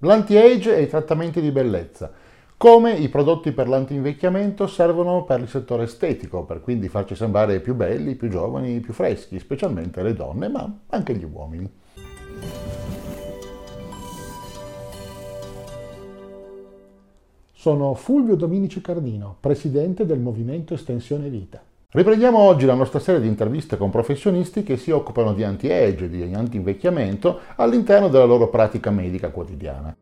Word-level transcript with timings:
L'anti-age 0.00 0.76
e 0.76 0.82
i 0.82 0.88
trattamenti 0.88 1.40
di 1.40 1.50
bellezza. 1.50 2.12
Come 2.58 2.92
i 2.92 3.08
prodotti 3.08 3.52
per 3.52 3.66
l'anti-invecchiamento 3.66 4.66
servono 4.66 5.24
per 5.24 5.40
il 5.40 5.48
settore 5.48 5.84
estetico, 5.84 6.44
per 6.44 6.60
quindi 6.60 6.88
farci 6.88 7.14
sembrare 7.14 7.60
più 7.60 7.74
belli, 7.74 8.14
più 8.14 8.28
giovani, 8.28 8.80
più 8.80 8.92
freschi, 8.92 9.38
specialmente 9.38 10.02
le 10.02 10.12
donne, 10.12 10.48
ma 10.48 10.70
anche 10.88 11.14
gli 11.14 11.24
uomini. 11.24 11.72
Sono 17.54 17.94
Fulvio 17.94 18.36
Dominici 18.36 18.82
Cardino, 18.82 19.34
presidente 19.40 20.04
del 20.04 20.18
Movimento 20.18 20.74
Estensione 20.74 21.30
Vita. 21.30 21.62
Riprendiamo 21.96 22.36
oggi 22.38 22.66
la 22.66 22.74
nostra 22.74 22.98
serie 22.98 23.22
di 23.22 23.26
interviste 23.26 23.78
con 23.78 23.88
professionisti 23.88 24.62
che 24.62 24.76
si 24.76 24.90
occupano 24.90 25.32
di 25.32 25.44
anti-age, 25.44 26.10
di 26.10 26.30
anti-invecchiamento 26.30 27.38
all'interno 27.56 28.08
della 28.08 28.26
loro 28.26 28.48
pratica 28.48 28.90
medica 28.90 29.30
quotidiana. 29.30 29.96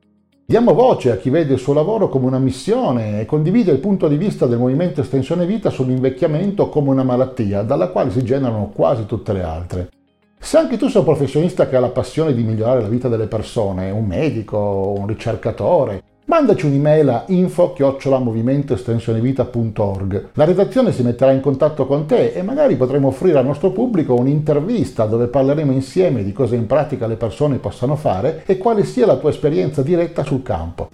Diamo 0.44 0.74
voce 0.74 1.12
a 1.12 1.16
chi 1.18 1.30
vede 1.30 1.52
il 1.52 1.60
suo 1.60 1.72
lavoro 1.72 2.08
come 2.08 2.26
una 2.26 2.40
missione 2.40 3.20
e 3.20 3.26
condivide 3.26 3.70
il 3.70 3.78
punto 3.78 4.08
di 4.08 4.16
vista 4.16 4.46
del 4.46 4.58
Movimento 4.58 5.02
Estensione 5.02 5.46
Vita 5.46 5.70
sull'invecchiamento 5.70 6.68
come 6.68 6.90
una 6.90 7.04
malattia 7.04 7.62
dalla 7.62 7.86
quale 7.90 8.10
si 8.10 8.24
generano 8.24 8.72
quasi 8.74 9.06
tutte 9.06 9.32
le 9.32 9.42
altre. 9.44 9.90
Se 10.36 10.58
anche 10.58 10.76
tu 10.76 10.88
sei 10.88 10.98
un 10.98 11.06
professionista 11.06 11.68
che 11.68 11.76
ha 11.76 11.80
la 11.80 11.90
passione 11.90 12.34
di 12.34 12.42
migliorare 12.42 12.82
la 12.82 12.88
vita 12.88 13.06
delle 13.06 13.28
persone, 13.28 13.92
un 13.92 14.04
medico, 14.04 14.94
un 14.98 15.06
ricercatore, 15.06 16.02
Mandaci 16.26 16.64
un'email 16.64 17.08
a 17.10 17.24
info-movimento-estensionevita.org. 17.28 20.28
La 20.32 20.44
redazione 20.44 20.90
si 20.90 21.02
metterà 21.02 21.32
in 21.32 21.42
contatto 21.42 21.84
con 21.84 22.06
te 22.06 22.32
e 22.32 22.40
magari 22.40 22.76
potremo 22.76 23.08
offrire 23.08 23.36
al 23.36 23.44
nostro 23.44 23.72
pubblico 23.72 24.14
un'intervista 24.14 25.04
dove 25.04 25.26
parleremo 25.26 25.70
insieme 25.70 26.24
di 26.24 26.32
cosa 26.32 26.54
in 26.54 26.64
pratica 26.64 27.06
le 27.06 27.16
persone 27.16 27.58
possano 27.58 27.94
fare 27.94 28.42
e 28.46 28.56
quale 28.56 28.84
sia 28.84 29.04
la 29.04 29.18
tua 29.18 29.28
esperienza 29.28 29.82
diretta 29.82 30.24
sul 30.24 30.42
campo. 30.42 30.88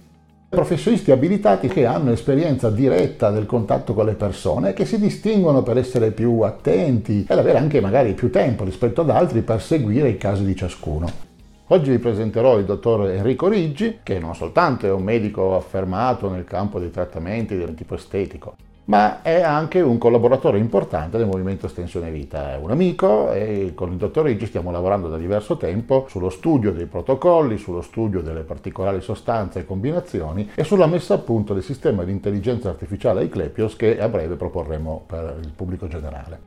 Professionisti 0.49 1.11
abilitati 1.11 1.69
che 1.69 1.85
hanno 1.85 2.11
esperienza 2.11 2.69
diretta 2.69 3.29
del 3.29 3.45
contatto 3.45 3.93
con 3.93 4.07
le 4.07 4.15
persone, 4.15 4.73
che 4.73 4.83
si 4.83 4.99
distinguono 4.99 5.63
per 5.63 5.77
essere 5.77 6.11
più 6.11 6.41
attenti 6.41 7.25
ed 7.25 7.37
avere 7.37 7.57
anche 7.57 7.79
magari 7.79 8.15
più 8.15 8.31
tempo 8.31 8.65
rispetto 8.65 8.99
ad 8.99 9.09
altri 9.09 9.43
per 9.43 9.61
seguire 9.61 10.09
i 10.09 10.17
casi 10.17 10.43
di 10.43 10.57
ciascuno. 10.57 11.30
Oggi 11.73 11.91
vi 11.91 11.99
presenterò 11.99 12.57
il 12.57 12.65
dottor 12.65 13.11
Enrico 13.11 13.47
Riggi, 13.47 13.99
che 14.03 14.19
non 14.19 14.35
soltanto 14.35 14.87
è 14.87 14.91
un 14.91 15.03
medico 15.03 15.55
affermato 15.55 16.29
nel 16.29 16.43
campo 16.43 16.79
dei 16.79 16.91
trattamenti 16.91 17.55
del 17.55 17.75
tipo 17.75 17.95
estetico, 17.95 18.55
ma 18.85 19.21
è 19.21 19.41
anche 19.41 19.79
un 19.79 19.97
collaboratore 19.97 20.57
importante 20.57 21.17
del 21.17 21.27
Movimento 21.27 21.67
Estensione 21.67 22.11
Vita. 22.11 22.55
È 22.55 22.57
un 22.57 22.71
amico 22.71 23.31
e 23.31 23.71
con 23.73 23.89
il 23.89 23.97
dottor 23.97 24.25
Riggi 24.25 24.47
stiamo 24.47 24.69
lavorando 24.69 25.07
da 25.07 25.15
diverso 25.15 25.55
tempo 25.55 26.07
sullo 26.09 26.29
studio 26.29 26.73
dei 26.73 26.87
protocolli, 26.87 27.57
sullo 27.57 27.81
studio 27.81 28.19
delle 28.19 28.41
particolari 28.41 28.99
sostanze 28.99 29.59
e 29.59 29.65
combinazioni 29.65 30.49
e 30.53 30.65
sulla 30.65 30.87
messa 30.87 31.13
a 31.13 31.19
punto 31.19 31.53
del 31.53 31.63
sistema 31.63 32.03
di 32.03 32.11
intelligenza 32.11 32.67
artificiale 32.67 33.23
Iclepios 33.23 33.77
che 33.77 33.97
a 33.97 34.09
breve 34.09 34.35
proporremo 34.35 35.05
per 35.07 35.39
il 35.41 35.53
pubblico 35.55 35.87
generale. 35.87 36.37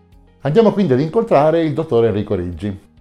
Andiamo 0.43 0.73
quindi 0.73 0.93
ad 0.93 1.01
incontrare 1.01 1.63
il 1.63 1.73
dottor 1.73 2.05
Enrico 2.05 2.35
Riggi. 2.35 2.93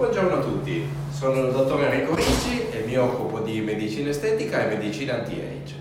Buongiorno 0.00 0.36
a 0.36 0.40
tutti, 0.40 0.82
sono 1.12 1.44
il 1.44 1.52
dottor 1.52 1.84
Enrico 1.84 2.14
Ricci 2.14 2.70
e 2.70 2.84
mi 2.86 2.96
occupo 2.96 3.40
di 3.40 3.60
medicina 3.60 4.08
estetica 4.08 4.64
e 4.64 4.74
medicina 4.74 5.16
anti-age. 5.16 5.74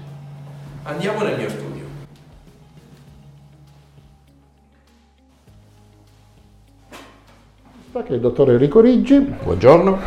Andiamo 0.83 1.23
nel 1.23 1.37
mio 1.37 1.47
studio. 1.47 1.85
Che 7.93 8.03
è 8.05 8.11
il 8.11 8.19
dottor 8.19 8.49
Enrico 8.49 8.81
Riggi. 8.81 9.19
Buongiorno. 9.19 9.97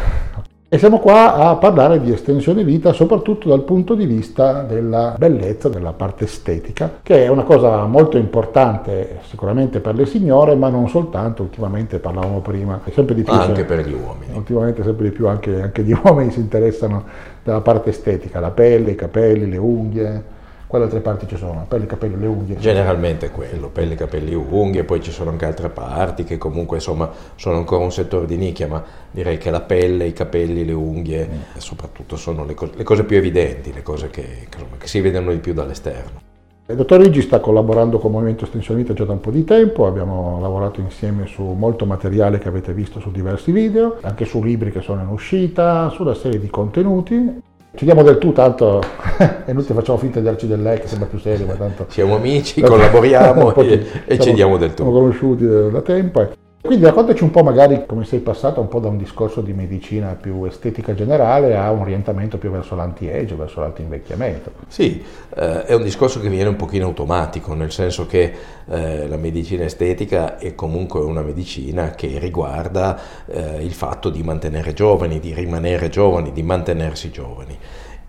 E 0.74 0.78
siamo 0.78 1.00
qua 1.00 1.34
a 1.34 1.56
parlare 1.56 2.00
di 2.00 2.10
estensione 2.10 2.64
vita 2.64 2.94
soprattutto 2.94 3.46
dal 3.46 3.62
punto 3.62 3.94
di 3.94 4.06
vista 4.06 4.62
della 4.62 5.14
bellezza, 5.18 5.68
della 5.68 5.92
parte 5.92 6.24
estetica, 6.24 7.00
che 7.02 7.24
è 7.24 7.28
una 7.28 7.42
cosa 7.42 7.84
molto 7.84 8.16
importante 8.16 9.18
sicuramente 9.24 9.80
per 9.80 9.94
le 9.94 10.06
signore, 10.06 10.54
ma 10.54 10.70
non 10.70 10.88
soltanto, 10.88 11.42
ultimamente 11.42 11.98
parlavamo 11.98 12.40
prima, 12.40 12.80
sempre 12.90 13.14
di 13.14 13.22
più... 13.22 13.34
Anche 13.34 13.56
cioè, 13.56 13.64
per 13.66 13.86
gli 13.86 13.92
uomini. 13.92 14.32
Ultimamente 14.32 14.82
sempre 14.82 15.10
di 15.10 15.14
più 15.14 15.28
anche, 15.28 15.60
anche 15.60 15.82
gli 15.82 15.92
uomini 16.02 16.30
si 16.30 16.40
interessano 16.40 17.04
della 17.44 17.60
parte 17.60 17.90
estetica, 17.90 18.40
la 18.40 18.50
pelle, 18.50 18.92
i 18.92 18.94
capelli, 18.94 19.50
le 19.50 19.58
unghie 19.58 20.24
quali 20.72 20.86
altre 20.86 21.00
parti 21.00 21.28
ci 21.28 21.36
sono? 21.36 21.66
Pelle, 21.68 21.84
capelli, 21.84 22.18
le 22.18 22.26
unghie? 22.26 22.56
Generalmente 22.56 23.28
quello, 23.28 23.68
pelle, 23.68 23.94
capelli, 23.94 24.32
unghie, 24.32 24.84
poi 24.84 25.02
ci 25.02 25.10
sono 25.10 25.28
anche 25.28 25.44
altre 25.44 25.68
parti 25.68 26.24
che 26.24 26.38
comunque 26.38 26.78
insomma 26.78 27.10
sono 27.34 27.58
ancora 27.58 27.84
un 27.84 27.92
settore 27.92 28.24
di 28.24 28.38
nicchia, 28.38 28.68
ma 28.68 28.82
direi 29.10 29.36
che 29.36 29.50
la 29.50 29.60
pelle, 29.60 30.06
i 30.06 30.14
capelli, 30.14 30.64
le 30.64 30.72
unghie, 30.72 31.28
mm. 31.30 31.58
soprattutto 31.58 32.16
sono 32.16 32.46
le 32.46 32.54
cose, 32.54 32.72
le 32.74 32.84
cose, 32.84 33.04
più 33.04 33.18
evidenti, 33.18 33.70
le 33.70 33.82
cose 33.82 34.08
che, 34.08 34.22
che, 34.22 34.56
insomma, 34.56 34.76
che 34.78 34.86
si 34.86 35.02
vedono 35.02 35.30
di 35.32 35.40
più 35.40 35.52
dall'esterno. 35.52 36.20
Il 36.68 36.76
dottor 36.76 37.02
Rigi 37.02 37.20
sta 37.20 37.38
collaborando 37.38 37.98
con 37.98 38.10
Movimento 38.10 38.44
Estensione 38.44 38.80
Vita 38.80 38.94
già 38.94 39.04
da 39.04 39.12
un 39.12 39.20
po' 39.20 39.30
di 39.30 39.44
tempo, 39.44 39.86
abbiamo 39.86 40.40
lavorato 40.40 40.80
insieme 40.80 41.26
su 41.26 41.42
molto 41.42 41.84
materiale 41.84 42.38
che 42.38 42.48
avete 42.48 42.72
visto 42.72 42.98
su 42.98 43.10
diversi 43.10 43.52
video, 43.52 43.98
anche 44.00 44.24
su 44.24 44.42
libri 44.42 44.72
che 44.72 44.80
sono 44.80 45.02
in 45.02 45.08
uscita, 45.08 45.90
sulla 45.90 46.14
serie 46.14 46.40
di 46.40 46.48
contenuti 46.48 47.42
ci 47.74 47.84
diamo 47.84 48.02
del 48.02 48.18
tu, 48.18 48.32
tanto 48.32 48.80
è 49.16 49.50
inutile 49.50 49.74
facciamo 49.74 49.98
finta 49.98 50.18
di 50.18 50.26
darci 50.26 50.46
del 50.46 50.62
lei 50.62 50.78
che 50.78 50.88
sembra 50.88 51.08
più 51.08 51.18
serio, 51.18 51.46
ma 51.46 51.54
tanto... 51.54 51.86
Siamo 51.88 52.16
amici, 52.16 52.60
collaboriamo 52.62 53.54
e, 53.54 53.86
e 54.04 54.18
ci 54.18 54.32
diamo 54.34 54.58
del 54.58 54.70
tu. 54.70 54.82
Siamo 54.82 54.92
conosciuti 54.92 55.46
da 55.46 55.80
tempo. 55.80 56.40
Quindi 56.62 56.84
raccontaci 56.84 57.24
un 57.24 57.32
po' 57.32 57.42
magari 57.42 57.86
come 57.86 58.04
sei 58.04 58.20
passato 58.20 58.60
un 58.60 58.68
po' 58.68 58.78
da 58.78 58.86
un 58.86 58.96
discorso 58.96 59.40
di 59.40 59.52
medicina 59.52 60.16
più 60.18 60.44
estetica 60.44 60.94
generale 60.94 61.56
a 61.56 61.68
un 61.72 61.80
orientamento 61.80 62.38
più 62.38 62.52
verso 62.52 62.76
l'anti-age, 62.76 63.34
verso 63.34 63.58
l'anti-invecchiamento. 63.58 64.52
Sì, 64.68 65.04
eh, 65.34 65.64
è 65.64 65.74
un 65.74 65.82
discorso 65.82 66.20
che 66.20 66.28
viene 66.28 66.48
un 66.48 66.54
pochino 66.54 66.86
automatico, 66.86 67.52
nel 67.54 67.72
senso 67.72 68.06
che 68.06 68.32
eh, 68.64 69.08
la 69.08 69.16
medicina 69.16 69.64
estetica 69.64 70.38
è 70.38 70.54
comunque 70.54 71.00
una 71.00 71.22
medicina 71.22 71.90
che 71.90 72.20
riguarda 72.20 72.96
eh, 73.26 73.64
il 73.64 73.72
fatto 73.72 74.08
di 74.08 74.22
mantenere 74.22 74.72
giovani, 74.72 75.18
di 75.18 75.34
rimanere 75.34 75.88
giovani, 75.88 76.30
di 76.30 76.44
mantenersi 76.44 77.10
giovani 77.10 77.58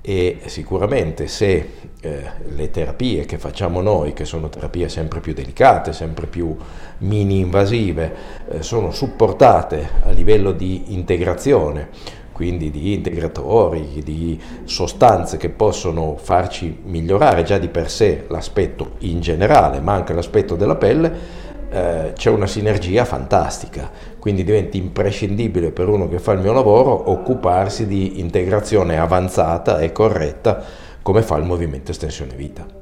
e 0.06 0.42
sicuramente 0.48 1.28
se 1.28 1.70
eh, 2.02 2.24
le 2.44 2.70
terapie 2.72 3.24
che 3.24 3.38
facciamo 3.38 3.80
noi, 3.80 4.12
che 4.12 4.26
sono 4.26 4.50
terapie 4.50 4.90
sempre 4.90 5.22
più 5.22 5.34
delicate, 5.34 5.94
sempre 5.94 6.28
più 6.28 6.54
mini 7.00 7.40
invasive, 7.40 8.14
eh, 8.50 8.62
sono 8.62 8.92
supportate 8.92 9.88
a 10.04 10.10
livello 10.10 10.52
di 10.52 10.94
integrazione, 10.94 11.88
quindi 12.34 12.70
di 12.70 12.92
integratori, 12.92 14.02
di 14.04 14.38
sostanze 14.66 15.38
che 15.38 15.48
possono 15.48 16.18
farci 16.18 16.80
migliorare 16.84 17.44
già 17.44 17.58
di 17.58 17.70
per 17.70 17.90
sé 17.90 18.26
l'aspetto 18.28 18.96
in 19.00 19.22
generale, 19.22 19.80
ma 19.80 19.94
anche 19.94 20.12
l'aspetto 20.12 20.56
della 20.56 20.76
pelle, 20.76 21.43
eh, 21.74 22.14
c'è 22.14 22.30
una 22.30 22.46
sinergia 22.46 23.04
fantastica, 23.04 23.90
quindi 24.20 24.44
diventa 24.44 24.78
imprescindibile 24.78 25.72
per 25.72 25.90
uno 25.90 26.08
che 26.08 26.20
fa 26.20 26.34
il 26.34 26.40
mio 26.40 26.54
lavoro 26.54 27.10
occuparsi 27.10 27.88
di 27.88 28.20
integrazione 28.20 29.00
avanzata 29.00 29.80
e 29.80 29.92
corretta 29.92 30.64
come 31.02 31.24
fa 31.24 31.36
il 31.38 31.46
movimento 31.46 31.90
estensione 31.90 32.36
vita. 32.36 32.82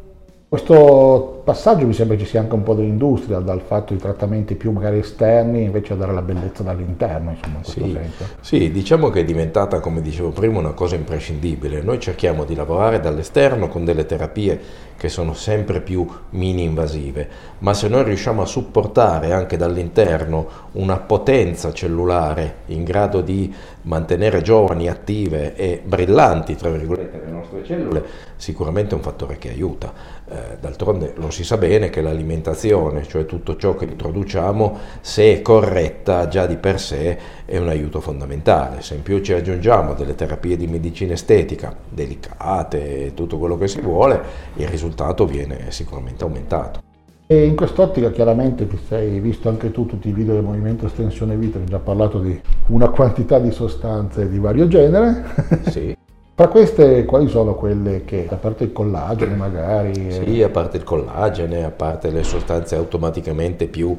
Questo 0.52 1.44
passaggio 1.46 1.88
mi 1.88 1.94
sembra 1.94 2.18
ci 2.18 2.25
sia 2.25 2.41
anche 2.41 2.56
un 2.56 2.63
po' 2.63 2.74
dell'industria, 2.74 3.40
dal 3.40 3.62
fatto 3.62 3.94
di 3.94 4.00
trattamenti 4.02 4.56
più 4.56 4.72
magari 4.72 4.97
esterni 4.97 5.63
invece 5.63 5.94
a 5.94 5.96
dare 5.96 6.12
la 6.12 6.22
bellezza 6.22 6.62
dall'interno, 6.62 7.31
insomma, 7.31 7.59
in 7.59 7.63
sì. 7.63 7.97
Sì, 8.41 8.69
diciamo 8.69 9.09
che 9.09 9.22
è 9.22 9.23
diventata, 9.23 9.79
come 9.79 10.02
dicevo 10.02 10.31
prima, 10.31 10.59
una 10.59 10.73
cosa 10.73 10.96
imprescindibile. 10.96 11.81
Noi 11.81 12.02
cerchiamo 12.02 12.44
di 12.44 12.53
lavorare 12.53 13.00
dall'esterno 13.00 13.69
con 13.69 13.85
delle 13.85 14.06
terapie 14.06 14.59
che 15.02 15.10
sono 15.10 15.34
sempre 15.34 15.82
più 15.82 16.08
mini 16.30 16.62
invasive, 16.62 17.28
ma 17.58 17.74
se 17.74 17.88
noi 17.88 18.04
riusciamo 18.04 18.44
a 18.44 18.46
supportare 18.46 19.32
anche 19.32 19.58
dall'interno 19.58 20.70
una 20.74 20.98
potenza 20.98 21.74
cellulare 21.74 22.58
in 22.68 22.84
grado 22.84 23.22
di 23.22 23.52
mantenere 23.84 24.44
giovani, 24.44 24.90
attive 24.90 25.56
e 25.56 25.82
brillanti, 25.84 26.56
tra 26.56 26.70
virgolette, 26.70 27.20
le 27.26 27.32
nostre 27.32 27.64
cellule, 27.64 28.03
sicuramente 28.36 28.92
è 28.92 28.98
un 28.98 29.02
fattore 29.02 29.40
che 29.40 29.50
aiuta. 29.50 29.92
Eh, 30.30 30.58
d'altronde 30.59 31.14
lo 31.16 31.32
si 31.32 31.44
sa 31.44 31.58
bene 31.58 31.90
che 31.90 32.02
l'alimentazione, 32.02 33.04
cioè 33.08 33.26
tutto 33.26 33.58
ciò 33.58 33.76
che 33.76 33.86
introduciamo, 33.86 34.78
se 35.02 35.34
è 35.34 35.42
corretta 35.42 36.28
già 36.28 36.46
di 36.46 36.58
per 36.58 36.80
sé 36.80 37.18
è 37.46 37.58
un 37.58 37.70
aiuto 37.70 38.02
fondamentale. 38.02 38.84
Se 38.84 38.94
in 38.94 39.02
più 39.02 39.20
ci 39.22 39.34
aggiungiamo 39.34 39.96
delle 39.96 40.14
terapie 40.14 40.58
di 40.58 40.68
medicina 40.68 41.14
estetica 41.14 41.76
delicate 41.90 43.06
e 43.06 43.14
tutto 43.16 43.40
quello 43.40 43.58
che 43.58 43.68
si 43.68 43.82
vuole, 43.82 44.22
il 44.56 44.68
risultato 44.68 44.90
viene 45.26 45.72
sicuramente 45.72 46.23
aumentato. 46.23 46.82
E 47.28 47.46
in 47.46 47.55
quest'ottica 47.55 48.11
chiaramente 48.11 48.67
ti 48.67 48.78
sei 48.88 49.22
visto 49.22 49.47
anche 49.47 49.72
tu 49.72 49.85
tutti 49.85 50.09
i 50.09 50.11
video 50.11 50.34
del 50.34 50.43
Movimento 50.43 50.85
Estensione 50.85 51.38
Vita, 51.38 51.59
hai 51.59 51.66
già 51.66 51.79
parlato 51.79 52.20
di 52.20 52.38
una 52.67 52.90
quantità 52.90 53.40
di 53.40 53.52
sostanze 53.52 54.28
di 54.29 54.38
vario 54.38 54.67
genere. 54.67 55.23
Sì. 55.72 55.96
Tra 56.34 56.47
queste 56.49 57.05
quali 57.05 57.28
sono 57.28 57.53
quelle 57.53 58.03
che, 58.03 58.28
a 58.29 58.35
parte 58.35 58.64
il 58.64 58.72
collagene 58.72 59.35
magari? 59.35 60.11
Sì, 60.11 60.41
a 60.41 60.49
parte 60.49 60.78
il 60.78 60.84
collagene, 60.84 61.64
a 61.64 61.70
parte 61.70 62.09
le 62.09 62.23
sostanze 62.23 62.76
automaticamente 62.76 63.67
più 63.67 63.96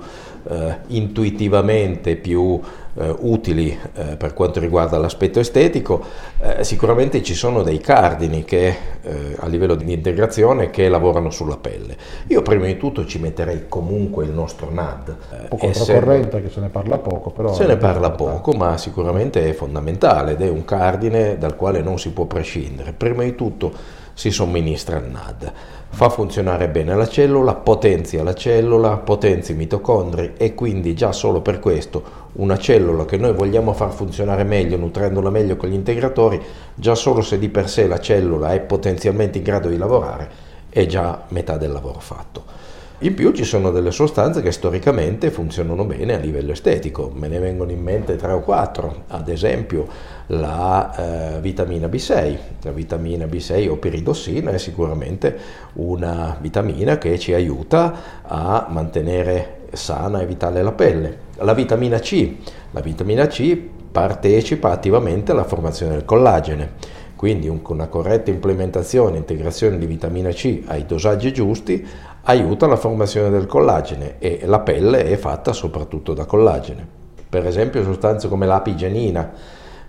eh, 0.48 0.76
intuitivamente 0.88 2.16
più 2.16 2.60
eh, 2.94 3.14
utili 3.20 3.76
eh, 3.94 4.16
per 4.16 4.34
quanto 4.34 4.60
riguarda 4.60 4.98
l'aspetto 4.98 5.40
estetico, 5.40 6.04
eh, 6.40 6.64
sicuramente 6.64 7.22
ci 7.22 7.34
sono 7.34 7.62
dei 7.62 7.78
cardini 7.78 8.44
che 8.44 8.76
eh, 9.02 9.36
a 9.38 9.46
livello 9.46 9.74
di 9.74 9.92
integrazione 9.92 10.70
che 10.70 10.88
lavorano 10.88 11.30
sulla 11.30 11.56
pelle. 11.56 11.96
Io 12.28 12.42
prima 12.42 12.66
di 12.66 12.76
tutto 12.76 13.06
ci 13.06 13.18
metterei 13.18 13.64
comunque 13.68 14.24
il 14.24 14.30
nostro 14.30 14.70
NAD. 14.70 15.08
Un 15.08 15.48
po' 15.48 15.56
controcorrente 15.56 16.42
che 16.42 16.50
se 16.50 16.60
ne 16.60 16.68
parla 16.68 16.98
poco, 16.98 17.30
però... 17.30 17.52
Se 17.52 17.66
ne 17.66 17.76
parla 17.76 18.10
poco, 18.10 18.52
ma 18.52 18.76
sicuramente 18.76 19.48
è 19.48 19.52
fondamentale 19.52 20.32
ed 20.32 20.42
è 20.42 20.48
un 20.48 20.64
cardine 20.64 21.38
dal 21.38 21.56
quale 21.56 21.80
non 21.80 21.98
si 21.98 22.10
può 22.10 22.24
prescindere. 22.26 22.92
Prima 22.92 23.22
di 23.22 23.34
tutto 23.34 24.00
si 24.14 24.30
somministra 24.30 24.96
il 24.98 25.10
NAD. 25.10 25.52
Fa 25.94 26.08
funzionare 26.08 26.68
bene 26.68 26.94
la 26.94 27.06
cellula, 27.06 27.54
potenzia 27.54 28.22
la 28.22 28.34
cellula, 28.34 28.96
potenzia 28.96 29.54
i 29.54 29.58
mitocondri 29.58 30.32
e 30.36 30.54
quindi 30.54 30.94
già 30.94 31.12
solo 31.12 31.42
per 31.42 31.60
questo 31.60 32.20
una 32.34 32.56
cellula 32.56 33.04
che 33.04 33.18
noi 33.18 33.34
vogliamo 33.34 33.74
far 33.74 33.92
funzionare 33.92 34.42
meglio, 34.44 34.78
nutrendola 34.78 35.28
meglio 35.28 35.56
con 35.56 35.68
gli 35.68 35.74
integratori, 35.74 36.40
già 36.74 36.94
solo 36.94 37.20
se 37.20 37.38
di 37.38 37.50
per 37.50 37.68
sé 37.68 37.86
la 37.86 38.00
cellula 38.00 38.54
è 38.54 38.60
potenzialmente 38.60 39.38
in 39.38 39.44
grado 39.44 39.68
di 39.68 39.76
lavorare, 39.76 40.30
è 40.70 40.86
già 40.86 41.24
metà 41.28 41.58
del 41.58 41.72
lavoro 41.72 42.00
fatto. 42.00 42.61
In 43.02 43.14
più 43.14 43.32
ci 43.32 43.42
sono 43.42 43.72
delle 43.72 43.90
sostanze 43.90 44.42
che 44.42 44.52
storicamente 44.52 45.32
funzionano 45.32 45.84
bene 45.84 46.14
a 46.14 46.18
livello 46.18 46.52
estetico, 46.52 47.10
me 47.12 47.26
ne 47.26 47.40
vengono 47.40 47.72
in 47.72 47.82
mente 47.82 48.14
tre 48.14 48.30
o 48.30 48.38
quattro, 48.42 49.06
ad 49.08 49.28
esempio 49.28 49.88
la 50.28 51.34
eh, 51.34 51.40
vitamina 51.40 51.88
B6. 51.88 52.36
La 52.62 52.70
vitamina 52.70 53.24
B6 53.24 53.68
o 53.68 53.76
piridossina 53.78 54.52
è 54.52 54.58
sicuramente 54.58 55.36
una 55.74 56.36
vitamina 56.40 56.98
che 56.98 57.18
ci 57.18 57.34
aiuta 57.34 58.22
a 58.22 58.68
mantenere 58.70 59.62
sana 59.72 60.20
e 60.20 60.26
vitale 60.26 60.62
la 60.62 60.70
pelle. 60.70 61.18
La 61.38 61.54
vitamina 61.54 61.98
C, 61.98 62.36
la 62.70 62.80
vitamina 62.80 63.26
C 63.26 63.58
partecipa 63.90 64.70
attivamente 64.70 65.32
alla 65.32 65.42
formazione 65.42 65.94
del 65.94 66.04
collagene 66.04 67.00
quindi 67.22 67.46
una 67.46 67.86
corretta 67.86 68.30
implementazione 68.30 69.14
e 69.14 69.18
integrazione 69.18 69.78
di 69.78 69.86
vitamina 69.86 70.30
C 70.30 70.62
ai 70.66 70.86
dosaggi 70.86 71.32
giusti 71.32 71.86
aiuta 72.22 72.66
la 72.66 72.74
formazione 72.74 73.30
del 73.30 73.46
collagene 73.46 74.16
e 74.18 74.40
la 74.44 74.58
pelle 74.58 75.04
è 75.04 75.16
fatta 75.16 75.52
soprattutto 75.52 76.14
da 76.14 76.24
collagene. 76.24 76.84
Per 77.28 77.46
esempio 77.46 77.84
sostanze 77.84 78.26
come 78.26 78.44
l'apigenina, 78.44 79.34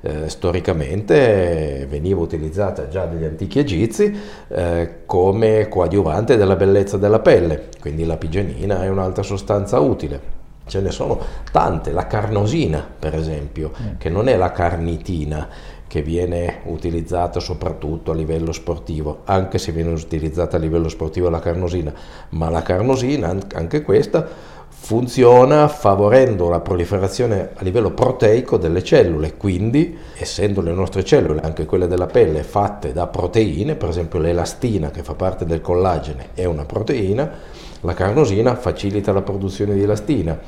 eh, 0.01 0.29
storicamente 0.29 1.87
veniva 1.89 2.21
utilizzata 2.21 2.87
già 2.87 3.05
dagli 3.05 3.23
antichi 3.23 3.57
egizi 3.57 4.15
eh, 4.49 4.97
come 5.07 5.67
coadiuvante 5.69 6.37
della 6.37 6.55
bellezza 6.55 6.97
della 6.97 7.17
pelle, 7.17 7.69
quindi 7.81 8.05
l'apigenina 8.05 8.83
è 8.83 8.89
un'altra 8.89 9.23
sostanza 9.23 9.79
utile. 9.79 10.41
Ce 10.65 10.79
ne 10.79 10.91
sono 10.91 11.19
tante, 11.51 11.91
la 11.91 12.07
carnosina 12.07 12.87
per 12.99 13.15
esempio, 13.15 13.71
mm. 13.71 13.97
che 13.97 14.09
non 14.09 14.29
è 14.29 14.37
la 14.37 14.51
carnitina, 14.51 15.49
che 15.93 16.01
viene 16.01 16.61
utilizzata 16.63 17.39
soprattutto 17.39 18.09
a 18.09 18.15
livello 18.15 18.51
sportivo, 18.51 19.19
anche 19.25 19.59
se 19.59 19.71
viene 19.71 19.91
utilizzata 19.91 20.57
a 20.57 20.59
livello 20.59 20.89
sportivo 20.89 21.29
la 21.29 21.37
carnosina, 21.37 21.93
ma 22.29 22.49
la 22.49 22.63
carnosina, 22.63 23.37
anche 23.53 23.83
questa, 23.83 24.27
funziona 24.67 25.67
favorendo 25.67 26.49
la 26.49 26.61
proliferazione 26.61 27.51
a 27.53 27.61
livello 27.61 27.91
proteico 27.91 28.57
delle 28.57 28.83
cellule, 28.83 29.37
quindi 29.37 29.95
essendo 30.17 30.61
le 30.61 30.71
nostre 30.71 31.03
cellule, 31.03 31.41
anche 31.41 31.67
quelle 31.67 31.85
della 31.85 32.07
pelle, 32.07 32.41
fatte 32.41 32.91
da 32.91 33.05
proteine, 33.05 33.75
per 33.75 33.89
esempio 33.89 34.17
l'elastina 34.17 34.89
che 34.89 35.03
fa 35.03 35.13
parte 35.13 35.45
del 35.45 35.61
collagene 35.61 36.29
è 36.33 36.45
una 36.45 36.65
proteina, 36.65 37.29
la 37.81 37.93
carnosina 37.93 38.55
facilita 38.55 39.11
la 39.13 39.21
produzione 39.21 39.75
di 39.75 39.83
elastina 39.83 40.39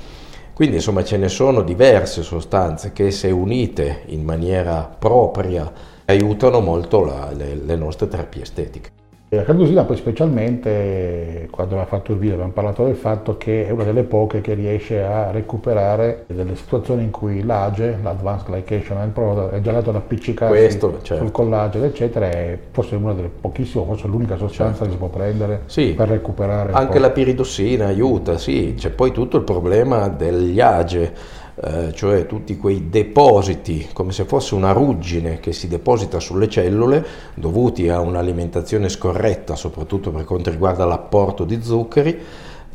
quindi 0.56 0.78
insomma 0.78 1.04
ce 1.04 1.18
ne 1.18 1.28
sono 1.28 1.64
diverse 1.64 2.24
sostanze 2.24 2.94
che 2.94 3.12
se 3.12 3.30
unite 3.30 4.04
in 4.06 4.24
maniera 4.24 4.90
propria 4.98 5.70
aiutano 6.06 6.62
molto 6.62 7.04
la, 7.04 7.30
le, 7.34 7.56
le 7.56 7.76
nostre 7.76 8.08
terapie 8.08 8.44
estetiche. 8.44 8.90
La 9.36 9.44
cardusina 9.44 9.84
poi 9.84 9.98
specialmente, 9.98 11.48
quando 11.50 11.76
aveva 11.76 11.88
fatto 11.88 12.12
il 12.12 12.18
video 12.18 12.36
abbiamo 12.36 12.52
parlato 12.52 12.86
del 12.86 12.96
fatto 12.96 13.38
che 13.38 13.68
è 13.68 13.72
una 13.72 13.84
delle 13.84 14.04
poche 14.04 14.42
che 14.42 14.54
riesce 14.54 15.04
a 15.04 15.32
recuperare 15.32 16.26
delle 16.28 16.56
situazioni 16.56 17.04
in 17.04 17.12
cui 17.12 17.44
l'AGE, 17.44 17.98
l'Advanced 18.02 18.48
Glycation 18.48 18.98
End 19.00 19.12
Product, 19.12 19.54
è 19.54 19.62
già 19.62 19.70
andato 19.70 19.90
ad 19.90 19.96
appiccicarsi 19.96 20.54
Questo, 20.54 21.00
certo. 21.02 21.24
sul 21.24 21.32
collagene 21.32 21.88
eccetera, 21.88 22.30
è 22.30 22.58
forse 22.72 22.96
una 22.96 23.14
delle 23.14 23.30
pochissime, 23.30 23.86
forse 23.86 24.08
l'unica 24.08 24.38
sostanza 24.38 24.72
certo. 24.72 24.86
che 24.86 24.92
si 24.92 24.98
può 24.98 25.08
prendere 25.08 25.62
sì. 25.66 25.94
per 25.96 26.10
recuperare. 26.10 26.72
Anche 26.74 27.00
la 27.00 27.10
piridossina 27.10 27.88
aiuta, 27.88 28.38
sì, 28.38 28.76
c'è 28.78 28.90
poi 28.90 29.12
tutto 29.12 29.38
il 29.38 29.44
problema 29.44 30.08
degli 30.08 30.60
AGE 30.60 31.44
eh, 31.56 31.94
cioè 31.94 32.26
tutti 32.26 32.58
quei 32.58 32.90
depositi, 32.90 33.88
come 33.94 34.12
se 34.12 34.26
fosse 34.26 34.56
una 34.56 34.72
ruggine 34.72 35.40
che 35.40 35.54
si 35.54 35.68
deposita 35.68 36.20
sulle 36.20 36.50
cellule 36.50 37.06
dovuti 37.34 37.88
a 37.88 38.02
un'alimentazione 38.02 38.90
scorretta, 38.90 39.56
soprattutto 39.56 40.12
per 40.12 40.26
quanto 40.26 40.50
riguarda 40.50 40.86
l'apporto 40.86 41.46
di 41.46 41.62
zuccheri. 41.62 42.20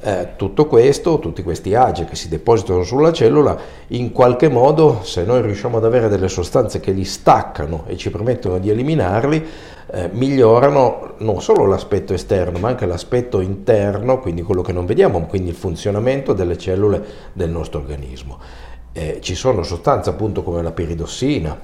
Eh, 0.02 0.28
tutto 0.36 0.64
questo, 0.64 1.18
tutti 1.18 1.42
questi 1.42 1.74
agi 1.74 2.06
che 2.06 2.16
si 2.16 2.30
depositano 2.30 2.82
sulla 2.84 3.12
cellula, 3.12 3.54
in 3.88 4.12
qualche 4.12 4.48
modo, 4.48 5.00
se 5.02 5.24
noi 5.24 5.42
riusciamo 5.42 5.76
ad 5.76 5.84
avere 5.84 6.08
delle 6.08 6.28
sostanze 6.28 6.80
che 6.80 6.92
li 6.92 7.04
staccano 7.04 7.84
e 7.86 7.98
ci 7.98 8.10
permettono 8.10 8.58
di 8.58 8.70
eliminarli, 8.70 9.46
eh, 9.92 10.08
migliorano 10.10 11.14
non 11.18 11.42
solo 11.42 11.66
l'aspetto 11.66 12.14
esterno, 12.14 12.58
ma 12.58 12.68
anche 12.68 12.86
l'aspetto 12.86 13.40
interno, 13.40 14.20
quindi 14.20 14.40
quello 14.40 14.62
che 14.62 14.72
non 14.72 14.86
vediamo, 14.86 15.26
quindi 15.26 15.50
il 15.50 15.56
funzionamento 15.56 16.32
delle 16.32 16.56
cellule 16.56 17.04
del 17.34 17.50
nostro 17.50 17.80
organismo. 17.80 18.38
Eh, 18.92 19.18
ci 19.20 19.34
sono 19.34 19.62
sostanze 19.62 20.08
appunto 20.08 20.42
come 20.42 20.62
la 20.62 20.72
piridossina, 20.72 21.58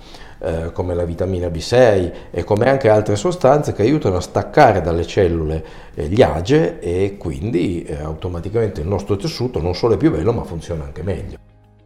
eh, 0.47 0.73
come 0.73 0.95
la 0.95 1.05
vitamina 1.05 1.49
B6 1.49 2.13
e 2.31 2.45
come 2.45 2.69
anche 2.69 2.89
altre 2.89 3.17
sostanze 3.17 3.73
che 3.73 3.83
aiutano 3.83 4.17
a 4.17 4.21
staccare 4.21 4.81
dalle 4.81 5.05
cellule 5.05 5.65
eh, 5.95 6.07
gli 6.07 6.23
age 6.23 6.79
e 6.79 7.17
quindi 7.19 7.83
eh, 7.83 7.97
automaticamente 7.97 8.81
il 8.81 8.87
nostro 8.87 9.17
tessuto 9.17 9.61
non 9.61 9.75
solo 9.75 9.95
è 9.95 9.97
più 9.97 10.13
bello 10.13 10.33
ma 10.33 10.45
funziona 10.45 10.85
anche 10.85 11.03
meglio. 11.03 11.37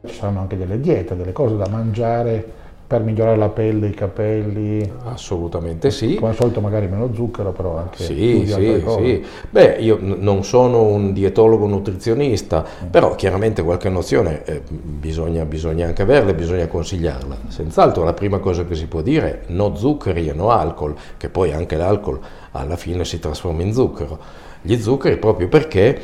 Ci 0.05 0.15
saranno 0.15 0.41
anche 0.41 0.59
delle 0.59 0.79
diete, 0.79 1.17
delle 1.17 1.33
cose 1.33 1.57
da 1.57 1.69
mangiare 1.69 2.53
per 2.91 3.05
migliorare 3.05 3.37
la 3.37 3.51
pelle, 3.51 3.87
i 3.87 3.95
capelli? 3.95 4.93
Assolutamente 5.05 5.93
sì. 5.93 6.17
Come 6.17 6.31
al 6.31 6.35
solito 6.35 6.61
magari 6.61 6.89
meno 6.89 7.15
zucchero, 7.15 7.53
però 7.53 7.77
anche 7.77 8.03
sì, 8.03 8.43
sì, 8.45 8.85
sì. 8.85 9.25
Beh, 9.49 9.77
io 9.79 9.97
n- 10.01 10.17
non 10.19 10.43
sono 10.43 10.83
un 10.83 11.13
dietologo 11.13 11.69
nutrizionista, 11.69 12.65
mm. 12.65 12.89
però 12.89 13.15
chiaramente 13.15 13.63
qualche 13.63 13.89
nozione 13.91 14.43
eh, 14.45 14.63
bisogna, 14.67 15.45
bisogna, 15.45 15.87
anche 15.87 16.03
averla 16.03 16.33
e 16.33 16.35
bisogna 16.35 16.67
consigliarla. 16.67 17.37
Senz'altro 17.47 18.03
la 18.03 18.13
prima 18.13 18.41
cosa 18.41 18.65
che 18.65 18.75
si 18.75 18.89
può 18.89 19.03
dire 19.03 19.43
è 19.43 19.53
no 19.53 19.77
zuccheri 19.77 20.27
e 20.27 20.33
no 20.33 20.51
alcol, 20.51 20.97
che 21.17 21.29
poi 21.29 21.53
anche 21.53 21.77
l'alcol 21.77 22.19
alla 22.51 22.75
fine 22.75 23.05
si 23.05 23.21
trasforma 23.21 23.63
in 23.63 23.73
zucchero. 23.73 24.19
Gli 24.63 24.75
zuccheri 24.75 25.17
proprio 25.19 25.47
perché 25.47 25.97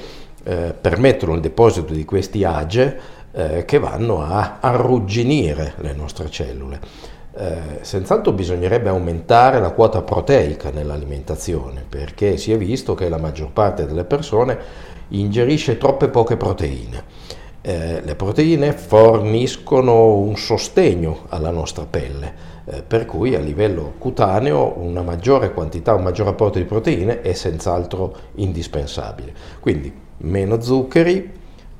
eh, 0.44 0.72
permettono 0.80 1.34
il 1.34 1.40
deposito 1.40 1.92
di 1.92 2.04
questi 2.04 2.44
age 2.44 3.16
eh, 3.36 3.66
che 3.66 3.78
vanno 3.78 4.22
a 4.22 4.56
arrugginire 4.60 5.74
le 5.78 5.92
nostre 5.92 6.30
cellule. 6.30 6.80
Eh, 7.38 7.78
senz'altro 7.82 8.32
bisognerebbe 8.32 8.88
aumentare 8.88 9.60
la 9.60 9.72
quota 9.72 10.00
proteica 10.00 10.70
nell'alimentazione 10.70 11.84
perché 11.86 12.38
si 12.38 12.50
è 12.50 12.56
visto 12.56 12.94
che 12.94 13.10
la 13.10 13.18
maggior 13.18 13.50
parte 13.50 13.84
delle 13.84 14.04
persone 14.04 14.58
ingerisce 15.08 15.76
troppe 15.76 16.08
poche 16.08 16.38
proteine. 16.38 17.04
Eh, 17.60 18.00
le 18.02 18.14
proteine 18.14 18.72
forniscono 18.72 20.14
un 20.14 20.36
sostegno 20.36 21.24
alla 21.28 21.50
nostra 21.50 21.84
pelle, 21.84 22.32
eh, 22.64 22.82
per 22.82 23.04
cui 23.04 23.34
a 23.34 23.40
livello 23.40 23.94
cutaneo 23.98 24.78
una 24.78 25.02
maggiore 25.02 25.52
quantità, 25.52 25.92
un 25.92 26.04
maggior 26.04 26.28
apporto 26.28 26.58
di 26.58 26.64
proteine 26.64 27.20
è 27.20 27.34
senz'altro 27.34 28.16
indispensabile. 28.36 29.34
Quindi 29.60 29.92
meno 30.18 30.60
zuccheri, 30.60 31.32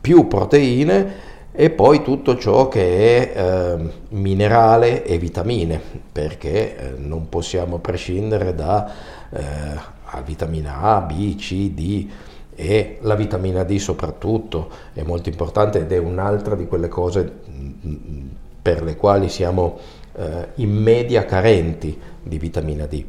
più 0.06 0.28
proteine 0.28 1.25
e 1.58 1.70
poi 1.70 2.02
tutto 2.02 2.36
ciò 2.36 2.68
che 2.68 3.32
è 3.32 3.40
eh, 3.40 3.90
minerale 4.10 5.06
e 5.06 5.16
vitamine, 5.16 5.80
perché 6.12 6.76
eh, 6.76 6.94
non 6.98 7.30
possiamo 7.30 7.78
prescindere 7.78 8.54
da 8.54 8.92
eh, 9.30 10.20
vitamina 10.22 10.80
A, 10.82 11.00
B, 11.00 11.34
C, 11.36 11.70
D 11.70 12.08
e 12.54 12.98
la 13.00 13.14
vitamina 13.14 13.64
D 13.64 13.76
soprattutto 13.78 14.68
è 14.92 15.02
molto 15.02 15.30
importante 15.30 15.80
ed 15.80 15.92
è 15.92 15.96
un'altra 15.96 16.54
di 16.56 16.66
quelle 16.66 16.88
cose 16.88 17.32
mm, 17.50 18.26
per 18.60 18.82
le 18.82 18.96
quali 18.96 19.30
siamo 19.30 19.78
eh, 20.14 20.48
in 20.56 20.74
media 20.74 21.24
carenti 21.24 21.98
di 22.22 22.38
vitamina 22.38 22.84
D. 22.84 23.02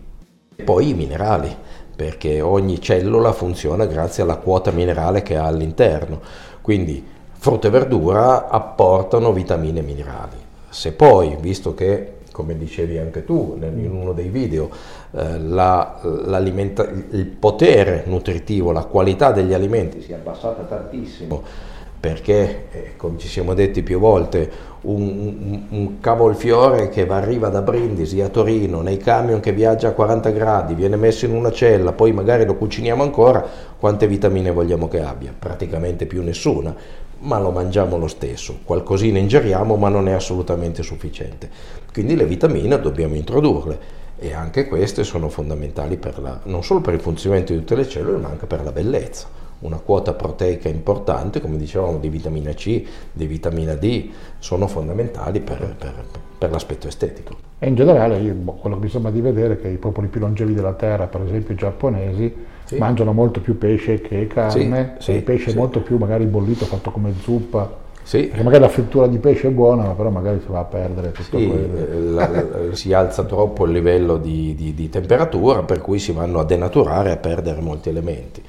E 0.55 0.63
poi 0.63 0.89
i 0.89 0.93
minerali, 0.93 1.53
perché 1.93 2.39
ogni 2.39 2.79
cellula 2.79 3.33
funziona 3.33 3.85
grazie 3.85 4.23
alla 4.23 4.37
quota 4.37 4.71
minerale 4.71 5.21
che 5.21 5.35
ha 5.35 5.45
all'interno. 5.45 6.21
Quindi 6.61 7.15
frutta 7.37 7.67
e 7.67 7.71
verdura 7.71 8.49
apportano 8.49 9.31
vitamine 9.31 9.79
e 9.79 9.83
minerali. 9.83 10.37
Se 10.69 10.91
poi, 10.91 11.37
visto 11.39 11.73
che, 11.73 12.13
come 12.31 12.57
dicevi 12.57 12.97
anche 12.97 13.23
tu 13.23 13.57
in 13.61 13.91
uno 13.91 14.13
dei 14.13 14.29
video, 14.29 14.69
eh, 15.11 15.39
la, 15.39 15.99
il 16.03 17.25
potere 17.25 18.03
nutritivo, 18.05 18.71
la 18.71 18.83
qualità 18.83 19.31
degli 19.31 19.53
alimenti 19.53 20.01
si 20.01 20.11
è 20.11 20.15
abbassata 20.15 20.63
tantissimo 20.63 21.75
perché, 21.99 22.65
eh, 22.71 22.93
come 22.95 23.17
ci 23.17 23.27
siamo 23.27 23.53
detti 23.55 23.81
più 23.81 23.99
volte, 23.99 24.49
un, 24.81 25.01
un, 25.01 25.61
un, 25.69 25.99
cavolfiore 25.99 26.89
che 26.89 27.07
arriva 27.07 27.49
da 27.49 27.61
Brindisi 27.61 28.21
a 28.21 28.29
Torino 28.29 28.81
nei 28.81 28.97
camion 28.97 29.39
che 29.39 29.51
viaggia 29.51 29.89
a 29.89 29.91
40 29.91 30.29
gradi, 30.29 30.75
viene 30.75 30.95
messo 30.95 31.25
in 31.25 31.33
una 31.33 31.51
cella, 31.51 31.93
poi 31.93 32.11
magari 32.11 32.45
lo 32.45 32.55
cuciniamo 32.55 33.01
ancora, 33.01 33.43
quante 33.79 34.07
vitamine 34.07 34.51
vogliamo 34.51 34.87
che 34.87 35.01
abbia? 35.01 35.33
Praticamente 35.37 36.05
più 36.05 36.21
nessuna, 36.21 36.73
ma 37.19 37.39
lo 37.39 37.51
mangiamo 37.51 37.97
lo 37.97 38.07
stesso. 38.07 38.59
Qualcosina 38.63 39.19
ingeriamo, 39.19 39.75
ma 39.75 39.89
non 39.89 40.07
è 40.07 40.13
assolutamente 40.13 40.83
sufficiente. 40.83 41.49
Quindi 41.91 42.15
le 42.15 42.25
vitamine 42.25 42.79
dobbiamo 42.79 43.15
introdurle 43.15 44.05
e 44.19 44.33
anche 44.33 44.67
queste 44.67 45.03
sono 45.03 45.29
fondamentali 45.29 45.99
la, 46.21 46.39
non 46.43 46.63
solo 46.63 46.81
per 46.81 46.93
il 46.93 47.01
funzionamento 47.01 47.53
di 47.53 47.59
tutte 47.59 47.75
le 47.75 47.87
cellule, 47.87 48.17
ma 48.17 48.29
anche 48.29 48.45
per 48.45 48.63
la 48.63 48.71
bellezza 48.71 49.45
una 49.59 49.77
quota 49.77 50.13
proteica 50.13 50.69
importante, 50.69 51.41
come 51.41 51.57
dicevamo, 51.57 51.97
di 51.97 52.09
vitamina 52.09 52.51
C, 52.53 52.83
di 53.11 53.25
vitamina 53.25 53.73
D, 53.73 54.09
sono 54.37 54.67
fondamentali 54.67 55.39
per, 55.39 55.75
per, 55.77 55.93
per 56.37 56.51
l'aspetto 56.51 56.87
estetico. 56.87 57.35
E 57.57 57.67
in 57.67 57.75
generale, 57.75 58.19
boh, 58.19 58.53
quello 58.53 58.75
che 58.77 58.83
mi 58.83 58.89
sembra 58.89 59.09
di 59.09 59.21
vedere 59.21 59.55
è 59.55 59.59
che 59.59 59.69
i 59.69 59.77
popoli 59.77 60.07
più 60.07 60.19
longevi 60.19 60.53
della 60.53 60.73
Terra, 60.73 61.07
per 61.07 61.21
esempio 61.21 61.55
i 61.55 61.57
giapponesi, 61.57 62.35
sì. 62.67 62.77
mangiano 62.77 63.13
molto 63.13 63.39
più 63.39 63.57
pesce 63.57 64.01
che 64.01 64.27
carne, 64.27 64.95
sì, 64.99 65.13
il 65.13 65.23
pesce 65.23 65.51
sì. 65.51 65.57
molto 65.57 65.79
più 65.79 65.97
magari 65.97 66.25
bollito, 66.25 66.65
fatto 66.65 66.91
come 66.91 67.13
zuppa. 67.21 67.85
Sì. 68.03 68.27
Perché 68.27 68.43
magari 68.43 68.63
la 68.63 68.69
frittura 68.69 69.07
di 69.07 69.17
pesce 69.17 69.47
è 69.47 69.51
buona, 69.51 69.83
ma 69.83 69.93
però 69.93 70.09
magari 70.09 70.39
si 70.39 70.49
va 70.49 70.59
a 70.59 70.63
perdere 70.63 71.11
tutto 71.11 71.37
sì, 71.37 71.45
quello. 71.45 72.13
La, 72.13 72.29
la, 72.29 72.45
si 72.71 72.93
alza 72.93 73.23
troppo 73.23 73.65
il 73.65 73.71
livello 73.71 74.17
di, 74.17 74.55
di, 74.55 74.73
di, 74.73 74.89
temperatura, 74.89 75.63
per 75.63 75.81
cui 75.81 75.99
si 75.99 76.13
vanno 76.13 76.39
a 76.39 76.45
denaturare 76.45 77.09
e 77.09 77.13
a 77.13 77.17
perdere 77.17 77.59
molti 77.59 77.89
elementi 77.89 78.41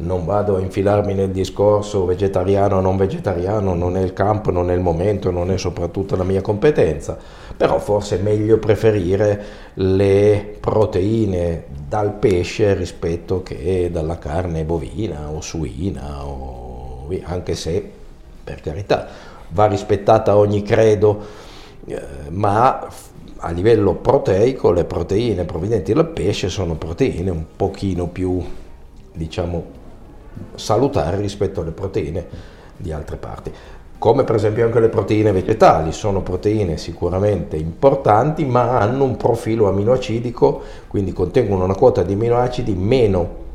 non 0.00 0.24
vado 0.24 0.56
a 0.56 0.60
infilarmi 0.60 1.14
nel 1.14 1.30
discorso 1.30 2.04
vegetariano 2.04 2.76
o 2.76 2.80
non 2.80 2.96
vegetariano, 2.96 3.74
non 3.74 3.96
è 3.96 4.02
il 4.02 4.12
campo, 4.12 4.50
non 4.50 4.70
è 4.70 4.74
il 4.74 4.80
momento, 4.80 5.30
non 5.30 5.50
è 5.50 5.58
soprattutto 5.58 6.16
la 6.16 6.24
mia 6.24 6.40
competenza, 6.40 7.18
però 7.56 7.78
forse 7.78 8.18
è 8.18 8.22
meglio 8.22 8.58
preferire 8.58 9.44
le 9.74 10.56
proteine 10.58 11.64
dal 11.88 12.12
pesce 12.14 12.74
rispetto 12.74 13.42
che 13.42 13.90
dalla 13.92 14.18
carne 14.18 14.64
bovina 14.64 15.28
o 15.30 15.40
suina, 15.40 16.24
o, 16.24 17.08
anche 17.24 17.54
se 17.54 17.88
per 18.42 18.60
carità 18.60 19.06
va 19.48 19.66
rispettata 19.66 20.36
ogni 20.36 20.62
credo, 20.62 21.20
eh, 21.86 22.00
ma 22.30 22.88
a 23.42 23.50
livello 23.50 23.94
proteico 23.94 24.70
le 24.70 24.84
proteine 24.84 25.44
provenienti 25.44 25.92
dal 25.92 26.08
pesce 26.08 26.48
sono 26.48 26.74
proteine 26.74 27.30
un 27.30 27.44
pochino 27.56 28.06
più 28.06 28.42
diciamo 29.12 29.78
salutare 30.54 31.18
rispetto 31.18 31.60
alle 31.60 31.70
proteine 31.70 32.26
di 32.76 32.92
altre 32.92 33.16
parti. 33.16 33.52
Come 33.98 34.24
per 34.24 34.36
esempio 34.36 34.64
anche 34.64 34.80
le 34.80 34.88
proteine 34.88 35.30
vegetali, 35.30 35.92
sono 35.92 36.22
proteine 36.22 36.78
sicuramente 36.78 37.56
importanti 37.56 38.46
ma 38.46 38.78
hanno 38.78 39.04
un 39.04 39.16
profilo 39.18 39.68
aminoacidico, 39.68 40.62
quindi 40.88 41.12
contengono 41.12 41.64
una 41.64 41.74
quota 41.74 42.02
di 42.02 42.14
aminoacidi 42.14 42.74
meno 42.74 43.48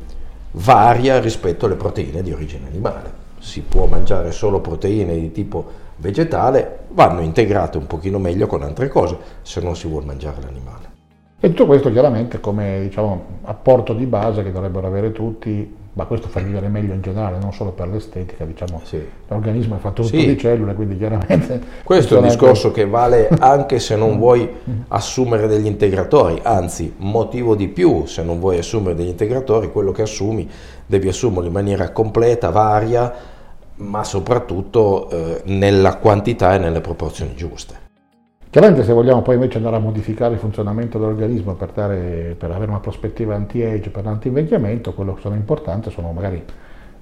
varia 0.52 1.18
rispetto 1.18 1.66
alle 1.66 1.74
proteine 1.74 2.22
di 2.22 2.32
origine 2.32 2.68
animale. 2.68 3.24
Si 3.40 3.62
può 3.62 3.86
mangiare 3.86 4.30
solo 4.30 4.60
proteine 4.60 5.18
di 5.18 5.32
tipo 5.32 5.64
vegetale, 5.96 6.84
vanno 6.92 7.22
integrate 7.22 7.76
un 7.76 7.88
pochino 7.88 8.18
meglio 8.20 8.46
con 8.46 8.62
altre 8.62 8.86
cose 8.86 9.16
se 9.42 9.60
non 9.60 9.74
si 9.74 9.88
vuole 9.88 10.06
mangiare 10.06 10.40
l'animale. 10.42 10.94
E 11.40 11.48
tutto 11.48 11.66
questo 11.66 11.90
chiaramente 11.90 12.40
come 12.40 12.82
diciamo, 12.82 13.24
apporto 13.42 13.92
di 13.92 14.06
base 14.06 14.42
che 14.42 14.52
dovrebbero 14.52 14.86
avere 14.86 15.10
tutti 15.10 15.74
ma 15.96 16.04
questo 16.04 16.28
fa 16.28 16.40
vivere 16.40 16.68
meglio 16.68 16.92
in 16.92 17.00
generale, 17.00 17.38
non 17.38 17.54
solo 17.54 17.70
per 17.70 17.88
l'estetica, 17.88 18.44
diciamo, 18.44 18.82
sì. 18.84 19.02
l'organismo 19.28 19.76
è 19.76 19.78
fatto 19.78 20.02
tutto 20.02 20.18
sì. 20.18 20.26
di 20.26 20.36
cellule, 20.36 20.74
quindi 20.74 20.98
chiaramente... 20.98 21.58
Questo 21.82 22.16
è 22.16 22.18
un 22.18 22.24
discorso 22.24 22.70
che 22.70 22.86
vale 22.86 23.28
anche 23.40 23.78
se 23.78 23.96
non 23.96 24.18
vuoi 24.18 24.46
assumere 24.88 25.46
degli 25.46 25.64
integratori, 25.64 26.38
anzi, 26.42 26.92
motivo 26.98 27.54
di 27.54 27.68
più 27.68 28.04
se 28.04 28.22
non 28.22 28.38
vuoi 28.38 28.58
assumere 28.58 28.94
degli 28.94 29.08
integratori, 29.08 29.72
quello 29.72 29.90
che 29.90 30.02
assumi 30.02 30.46
devi 30.84 31.08
assumerlo 31.08 31.46
in 31.46 31.54
maniera 31.54 31.90
completa, 31.92 32.50
varia, 32.50 33.14
ma 33.76 34.04
soprattutto 34.04 35.08
eh, 35.08 35.42
nella 35.46 35.96
quantità 35.96 36.56
e 36.56 36.58
nelle 36.58 36.82
proporzioni 36.82 37.34
giuste. 37.34 37.85
Chiaramente 38.56 38.86
se 38.86 38.94
vogliamo 38.94 39.20
poi 39.20 39.34
invece 39.34 39.58
andare 39.58 39.76
a 39.76 39.80
modificare 39.80 40.32
il 40.32 40.40
funzionamento 40.40 40.98
dell'organismo 40.98 41.52
per, 41.56 41.72
dare, 41.74 42.34
per 42.38 42.50
avere 42.50 42.70
una 42.70 42.80
prospettiva 42.80 43.34
anti-age, 43.34 43.90
per 43.90 44.04
l'anti-invecchiamento, 44.04 44.94
quello 44.94 45.12
che 45.12 45.20
sono 45.20 45.34
importanti 45.34 45.90
sono 45.90 46.10
magari 46.10 46.42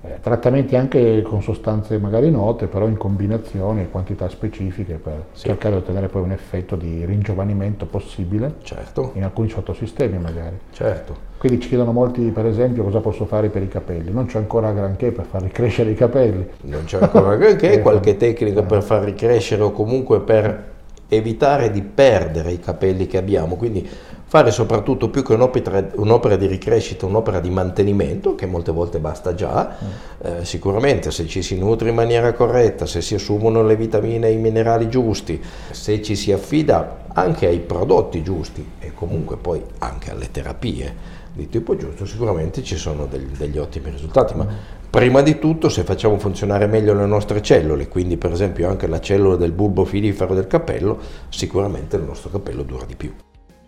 eh, 0.02 0.18
trattamenti 0.20 0.75
anche 0.75 1.23
con 1.23 1.42
sostanze 1.42 1.96
magari 1.99 2.28
note, 2.28 2.66
però 2.66 2.88
in 2.88 2.96
combinazione 2.96 3.82
e 3.82 3.88
quantità 3.88 4.28
specifiche 4.28 4.94
per 4.94 5.26
sì. 5.30 5.46
cercare 5.46 5.76
di 5.76 5.82
ottenere 5.82 6.08
poi 6.08 6.23
un 6.23 6.32
effetto 6.32 6.75
di 6.75 7.04
ringiovanimento 7.04 7.87
possibile 7.87 8.54
certo. 8.64 9.12
in 9.14 9.23
alcuni 9.23 9.49
sottosistemi 9.49 10.18
magari. 10.18 10.58
Certo. 10.73 11.14
Quindi 11.38 11.61
ci 11.61 11.68
chiedono 11.68 11.92
molti 11.92 12.32
per 12.32 12.46
esempio 12.46 12.82
cosa 12.82 12.99
posso 12.99 13.26
fare 13.26 13.49
per 13.49 13.62
i 13.62 13.68
capelli, 13.68 14.11
non 14.11 14.26
c'è 14.26 14.38
ancora 14.38 14.73
granché 14.73 15.12
per 15.12 15.26
far 15.26 15.42
ricrescere 15.42 15.90
i 15.90 15.94
capelli. 15.94 16.49
Non 16.62 16.82
c'è 16.82 16.99
ancora 17.00 17.37
granché, 17.37 17.78
qualche 17.80 18.16
tecnica 18.16 18.64
per 18.64 18.82
far 18.82 19.04
ricrescere 19.04 19.62
o 19.62 19.70
comunque 19.70 20.18
per 20.18 20.73
evitare 21.14 21.71
di 21.71 21.83
perdere 21.83 22.52
i 22.52 22.61
capelli 22.61 23.06
che 23.06 23.18
abbiamo, 23.18 23.56
quindi 23.56 23.88
fare 24.26 24.50
soprattutto 24.50 25.11
più 25.11 25.23
che 25.23 25.35
un'opera, 25.35 25.90
un'opera 25.94 26.35
di 26.35 26.47
ricrescita, 26.47 27.06
un'opera 27.06 27.38
di 27.38 27.50
mantenimento, 27.50 28.35
che 28.35 28.47
molte 28.47 28.73
volte 28.73 28.99
basta 28.99 29.33
già, 29.35 29.76
mm. 29.83 30.26
eh, 30.26 30.44
sicuramente 30.44 31.11
se 31.12 31.26
ci 31.26 31.40
si 31.40 31.56
nutre 31.56 31.90
in 31.90 31.94
maniera 31.94 32.33
corretta, 32.33 32.85
se 32.85 33.00
si 33.00 33.14
assumono 33.14 33.62
le 33.62 33.76
vitamine 33.76 34.26
e 34.26 34.33
i 34.33 34.37
minerali 34.38 34.88
giusti, 34.88 35.40
se 35.71 36.02
ci 36.02 36.16
si 36.16 36.33
affida 36.33 37.04
anche 37.12 37.47
ai 37.47 37.61
prodotti 37.61 38.25
giusti 38.25 38.66
e 38.80 38.92
comunque 38.92 39.37
poi 39.37 39.62
anche 39.78 40.11
alle 40.11 40.28
terapie 40.30 41.23
di 41.33 41.49
tipo 41.49 41.76
giusto, 41.76 42.04
sicuramente 42.04 42.62
ci 42.64 42.76
sono 42.76 43.06
degli, 43.06 43.37
degli 43.37 43.59
ottimi 43.59 43.90
risultati, 43.90 44.35
ma 44.35 44.44
mm. 44.44 44.49
Prima 44.94 45.22
di 45.22 45.40
tutto 45.40 45.68
se 45.68 45.82
facciamo 45.82 46.20
funzionare 46.20 46.68
meglio 46.68 46.94
le 46.94 47.04
nostre 47.04 47.42
cellule, 47.42 47.88
quindi 47.88 48.16
per 48.16 48.30
esempio 48.30 48.68
anche 48.68 48.86
la 48.86 49.00
cellula 49.00 49.34
del 49.34 49.50
bulbo 49.50 49.84
filifero 49.84 50.34
del 50.34 50.46
capello, 50.46 50.98
sicuramente 51.30 51.96
il 51.96 52.04
nostro 52.04 52.30
capello 52.30 52.62
dura 52.62 52.84
di 52.86 52.94
più. 52.94 53.12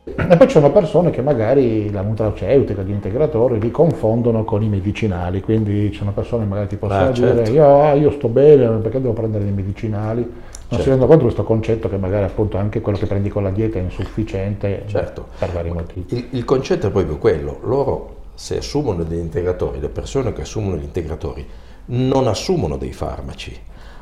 E 0.05 0.37
poi 0.37 0.47
ci 0.47 0.53
sono 0.53 0.71
persone 0.71 1.11
che 1.11 1.23
magari 1.23 1.91
la 1.91 2.03
nutraceutica, 2.03 2.83
gli 2.83 2.93
integratori 2.93 3.59
li 3.59 3.73
confondono 3.73 4.45
con 4.45 4.63
i 4.63 4.69
medicinali, 4.69 5.41
quindi 5.41 5.91
ci 5.91 5.99
sono 5.99 6.13
persone 6.13 6.45
che 6.45 6.49
magari 6.49 6.69
ti 6.69 6.77
possono 6.77 7.09
ah, 7.09 7.11
dire 7.11 7.35
certo. 7.35 7.51
io, 7.51 7.83
ah, 7.83 7.95
io, 7.95 8.13
sto 8.13 8.29
bene 8.29 8.69
perché 8.79 9.01
devo 9.01 9.13
prendere 9.13 9.43
dei 9.43 9.53
medicinali, 9.53 10.21
non 10.21 10.33
certo. 10.69 10.83
si 10.85 10.89
rendono 10.91 11.09
conto 11.09 11.27
di 11.27 11.33
questo 11.33 11.43
concetto 11.43 11.89
che 11.89 11.97
magari 11.97 12.23
appunto 12.23 12.57
anche 12.57 12.81
quello 12.81 12.99
che 12.99 13.07
prendi 13.07 13.31
con 13.31 13.43
la 13.43 13.51
dieta 13.51 13.81
è 13.81 13.83
insufficiente 13.83 14.85
certo. 14.87 15.27
per 15.37 15.51
vari 15.51 15.73
motivi. 15.73 16.07
Il, 16.11 16.27
il 16.31 16.45
concetto 16.45 16.87
è 16.87 16.91
proprio 16.93 17.19
quello, 17.19 17.59
loro 17.65 18.16
se 18.37 18.59
assumono 18.59 19.03
degli 19.03 19.19
integratori, 19.19 19.81
le 19.81 19.89
persone 19.89 20.33
che 20.35 20.43
assumono 20.43 20.77
gli 20.77 20.85
integratori 20.85 21.45
non 21.87 22.27
assumono 22.27 22.77
dei 22.77 22.93
farmaci, 22.93 23.59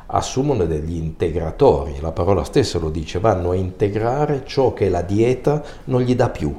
assumono 0.07 0.65
degli 0.65 0.97
integratori, 0.97 1.99
la 2.01 2.11
parola 2.11 2.43
stessa 2.43 2.77
lo 2.77 2.89
dice, 2.89 3.19
vanno 3.19 3.51
a 3.51 3.55
integrare 3.55 4.43
ciò 4.45 4.73
che 4.73 4.89
la 4.89 5.01
dieta 5.01 5.63
non 5.85 6.01
gli 6.01 6.15
dà 6.15 6.29
più. 6.29 6.53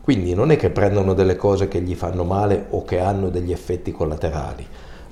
Quindi 0.00 0.32
non 0.34 0.50
è 0.50 0.56
che 0.56 0.70
prendono 0.70 1.12
delle 1.12 1.36
cose 1.36 1.68
che 1.68 1.82
gli 1.82 1.94
fanno 1.94 2.24
male 2.24 2.66
o 2.70 2.84
che 2.84 3.00
hanno 3.00 3.28
degli 3.28 3.52
effetti 3.52 3.92
collaterali. 3.92 4.66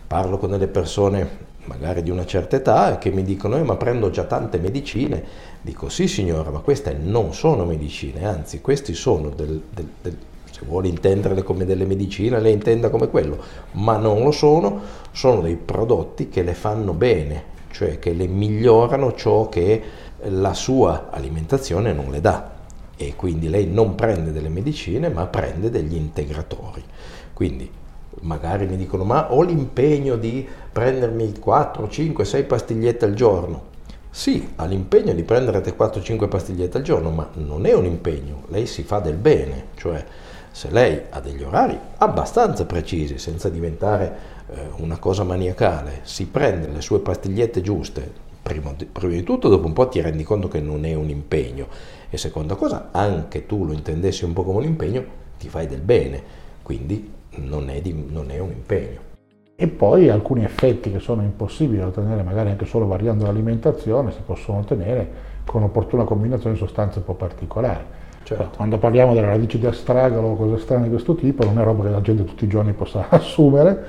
Parlo 0.07 0.38
con 0.38 0.50
delle 0.50 0.67
persone 0.67 1.47
magari 1.65 2.03
di 2.03 2.09
una 2.09 2.25
certa 2.25 2.57
età 2.57 2.97
che 2.97 3.11
mi 3.11 3.23
dicono 3.23 3.57
eh, 3.57 3.62
ma 3.62 3.77
prendo 3.77 4.09
già 4.09 4.25
tante 4.25 4.59
medicine. 4.59 5.23
Dico 5.61 5.91
sì 5.91 6.09
signora, 6.09 6.50
ma 6.50 6.61
queste 6.61 6.95
non 6.95 7.35
sono 7.35 7.67
medicine, 7.67 8.27
anzi 8.27 8.62
questi 8.62 8.95
sono 8.95 9.29
del, 9.29 9.62
del, 9.71 9.88
del 10.00 10.17
se 10.59 10.65
vuole 10.67 10.88
intenderle 10.88 11.45
come 11.45 11.65
delle 11.65 11.85
medicine, 11.85 12.41
le 12.41 12.50
intenda 12.50 12.91
come 12.91 13.09
quello, 13.09 13.38
ma 13.73 13.97
non 13.97 14.25
lo 14.25 14.33
sono, 14.33 14.81
sono 15.12 15.41
dei 15.41 15.57
prodotti 15.57 16.29
che 16.29 16.43
le 16.43 16.55
fanno 16.55 16.93
bene, 16.95 17.45
cioè 17.71 18.00
che 18.00 18.12
le 18.12 18.27
migliorano 18.27 19.15
ciò 19.15 19.49
che 19.49 19.83
la 20.23 20.55
sua 20.55 21.11
alimentazione 21.11 21.93
non 21.93 22.11
le 22.11 22.21
dà. 22.21 22.57
E 22.97 23.15
quindi 23.15 23.49
lei 23.49 23.69
non 23.69 23.95
prende 23.95 24.33
delle 24.33 24.49
medicine, 24.49 25.09
ma 25.09 25.27
prende 25.27 25.71
degli 25.71 25.95
integratori. 25.95 26.83
Quindi 27.33 27.71
magari 28.23 28.67
mi 28.67 28.77
dicono 28.77 29.05
ma 29.05 29.33
ho 29.33 29.43
l'impegno 29.43 30.17
di 30.17 30.45
prendermi 30.73 31.38
4, 31.38 31.88
5, 31.88 32.25
6 32.25 32.45
pastigliette 32.45 33.05
al 33.05 33.15
giorno. 33.15 33.67
Sì, 34.11 34.55
ha 34.57 34.65
l'impegno 34.65 35.12
di 35.12 35.23
prendere 35.23 35.61
4-5 35.61 36.29
pastigliette 36.29 36.79
al 36.79 36.83
giorno, 36.83 37.11
ma 37.11 37.29
non 37.35 37.67
è 37.67 37.75
un 37.75 37.85
impegno, 37.85 38.43
lei 38.49 38.67
si 38.67 38.83
fa 38.83 38.99
del 38.99 39.15
bene, 39.15 39.67
cioè 39.77 40.05
se 40.59 40.73
lei 40.73 41.03
ha 41.11 41.21
degli 41.21 41.45
orari 41.45 41.79
abbastanza 41.99 42.67
precisi, 42.67 43.17
senza 43.19 43.49
diventare 43.49 44.12
eh, 44.49 44.59
una 44.79 44.99
cosa 44.99 45.23
maniacale, 45.23 46.00
si 46.03 46.27
prende 46.27 46.67
le 46.67 46.81
sue 46.81 46.99
pastigliette 46.99 47.61
giuste, 47.61 48.11
prima 48.43 48.75
di, 48.77 48.85
prima 48.87 49.12
di 49.12 49.23
tutto 49.23 49.49
dopo 49.49 49.69
un 49.69 49.73
po' 49.73 49.87
ti 49.87 50.00
rendi 50.00 50.25
conto 50.25 50.49
che 50.49 50.59
non 50.59 50.85
è 50.85 50.95
un 50.95 51.11
impegno 51.11 51.69
e 52.11 52.19
seconda 52.19 52.57
cosa, 52.57 52.88
anche 52.91 53.47
tu 53.47 53.65
lo 53.65 53.73
intendessi 53.73 54.25
un 54.25 54.33
po' 54.33 54.43
come 54.43 54.59
un 54.59 54.65
impegno, 54.65 55.05
ti 55.38 55.49
fai 55.49 55.69
del 55.69 55.81
bene, 55.81 56.21
quindi 56.65 57.09
non 57.37 57.71
è, 57.71 57.81
di, 57.81 58.07
non 58.09 58.33
è 58.33 58.41
un 58.41 58.50
impegno. 58.50 58.99
E 59.55 59.69
poi 59.69 60.09
alcuni 60.09 60.43
effetti 60.43 60.91
che 60.91 60.99
sono 60.99 61.23
impossibili 61.23 61.79
da 61.79 61.87
ottenere, 61.87 62.25
magari 62.25 62.50
anche 62.50 62.67
solo 62.67 62.88
variando 62.88 63.27
l'alimentazione, 63.27 64.11
si 64.11 64.23
possono 64.27 64.59
ottenere 64.59 65.09
con 65.45 65.62
un'opportuna 65.62 66.03
combinazione 66.03 66.55
di 66.55 66.61
sostanze 66.61 66.99
un 66.99 67.05
po' 67.05 67.15
particolari. 67.15 67.85
Certo. 68.29 68.57
Quando 68.57 68.77
parliamo 68.77 69.15
delle 69.15 69.27
radici 69.27 69.59
di 69.59 69.65
astragalo 69.65 70.29
o 70.29 70.37
cose 70.37 70.59
strane 70.59 70.83
di 70.83 70.91
questo 70.91 71.15
tipo, 71.15 71.47
non 71.47 71.59
è 71.59 71.63
roba 71.65 71.85
che 71.85 71.89
la 71.89 72.03
gente 72.03 72.25
tutti 72.25 72.45
i 72.45 72.49
giorni 72.49 72.73
possa 72.75 73.07
assumere 73.09 73.85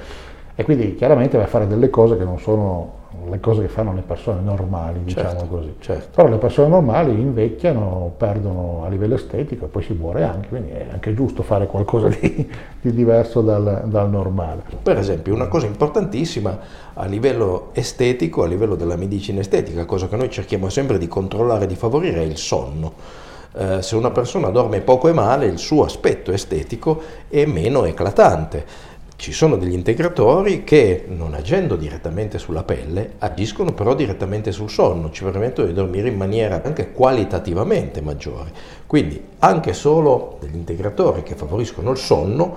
e 0.55 0.63
quindi 0.63 0.95
chiaramente 0.95 1.37
va 1.37 1.43
a 1.43 1.47
fare 1.47 1.67
delle 1.67 1.89
cose 1.89 2.15
che 2.15 2.23
non 2.23 2.39
sono 2.39 2.97
le 3.29 3.39
cose 3.41 3.63
che 3.63 3.67
fanno 3.67 3.93
le 3.93 4.01
persone 4.01 4.39
normali, 4.39 5.03
diciamo 5.03 5.29
certo, 5.29 5.45
così. 5.45 5.75
Certo. 5.79 6.07
Però 6.15 6.29
le 6.29 6.37
persone 6.37 6.69
normali 6.69 7.11
invecchiano, 7.11 8.13
perdono 8.15 8.83
a 8.85 8.87
livello 8.87 9.15
estetico 9.15 9.65
e 9.65 9.67
poi 9.67 9.83
si 9.83 9.91
muore 9.91 10.23
anche, 10.23 10.47
quindi 10.47 10.69
è 10.69 10.87
anche 10.89 11.13
giusto 11.13 11.43
fare 11.43 11.67
qualcosa 11.67 12.07
di, 12.07 12.49
di 12.79 12.93
diverso 12.93 13.41
dal, 13.41 13.83
dal, 13.87 14.09
normale. 14.09 14.61
Per 14.81 14.97
esempio, 14.97 15.33
una 15.33 15.49
cosa 15.49 15.65
importantissima 15.65 16.57
a 16.93 17.05
livello 17.05 17.71
estetico, 17.73 18.43
a 18.43 18.47
livello 18.47 18.75
della 18.75 18.95
medicina 18.95 19.41
estetica, 19.41 19.83
cosa 19.83 20.07
che 20.07 20.15
noi 20.15 20.29
cerchiamo 20.29 20.69
sempre 20.69 20.97
di 20.97 21.09
controllare 21.09 21.65
e 21.65 21.67
di 21.67 21.75
favorire, 21.75 22.21
è 22.21 22.25
il 22.25 22.37
sonno. 22.37 23.27
Eh, 23.53 23.81
se 23.81 23.95
una 23.95 24.11
persona 24.11 24.49
dorme 24.49 24.81
poco 24.81 25.07
e 25.07 25.13
male, 25.13 25.47
il 25.47 25.57
suo 25.57 25.83
aspetto 25.83 26.31
estetico 26.31 27.01
è 27.27 27.45
meno 27.45 27.85
eclatante. 27.85 28.87
Ci 29.15 29.33
sono 29.33 29.57
degli 29.57 29.73
integratori 29.73 30.63
che, 30.63 31.03
non 31.07 31.33
agendo 31.33 31.75
direttamente 31.75 32.37
sulla 32.37 32.63
pelle, 32.63 33.15
agiscono 33.17 33.73
però 33.73 33.93
direttamente 33.93 34.53
sul 34.53 34.69
sonno, 34.69 35.11
ci 35.11 35.25
permettono 35.25 35.67
di 35.67 35.73
dormire 35.73 36.07
in 36.07 36.15
maniera 36.15 36.61
anche 36.63 36.93
qualitativamente 36.93 37.99
maggiore. 37.99 38.51
Quindi 38.87 39.21
anche 39.39 39.73
solo 39.73 40.37
degli 40.39 40.55
integratori 40.55 41.23
che 41.23 41.35
favoriscono 41.35 41.91
il 41.91 41.97
sonno 41.97 42.55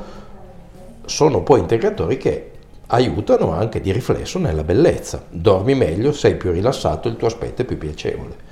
sono 1.05 1.43
poi 1.43 1.59
integratori 1.59 2.17
che 2.17 2.51
aiutano 2.87 3.53
anche 3.53 3.81
di 3.81 3.91
riflesso 3.91 4.39
nella 4.39 4.63
bellezza. 4.63 5.25
Dormi 5.31 5.75
meglio, 5.75 6.13
sei 6.13 6.37
più 6.37 6.53
rilassato, 6.53 7.09
il 7.09 7.17
tuo 7.17 7.27
aspetto 7.27 7.63
è 7.63 7.65
più 7.65 7.77
piacevole. 7.79 8.51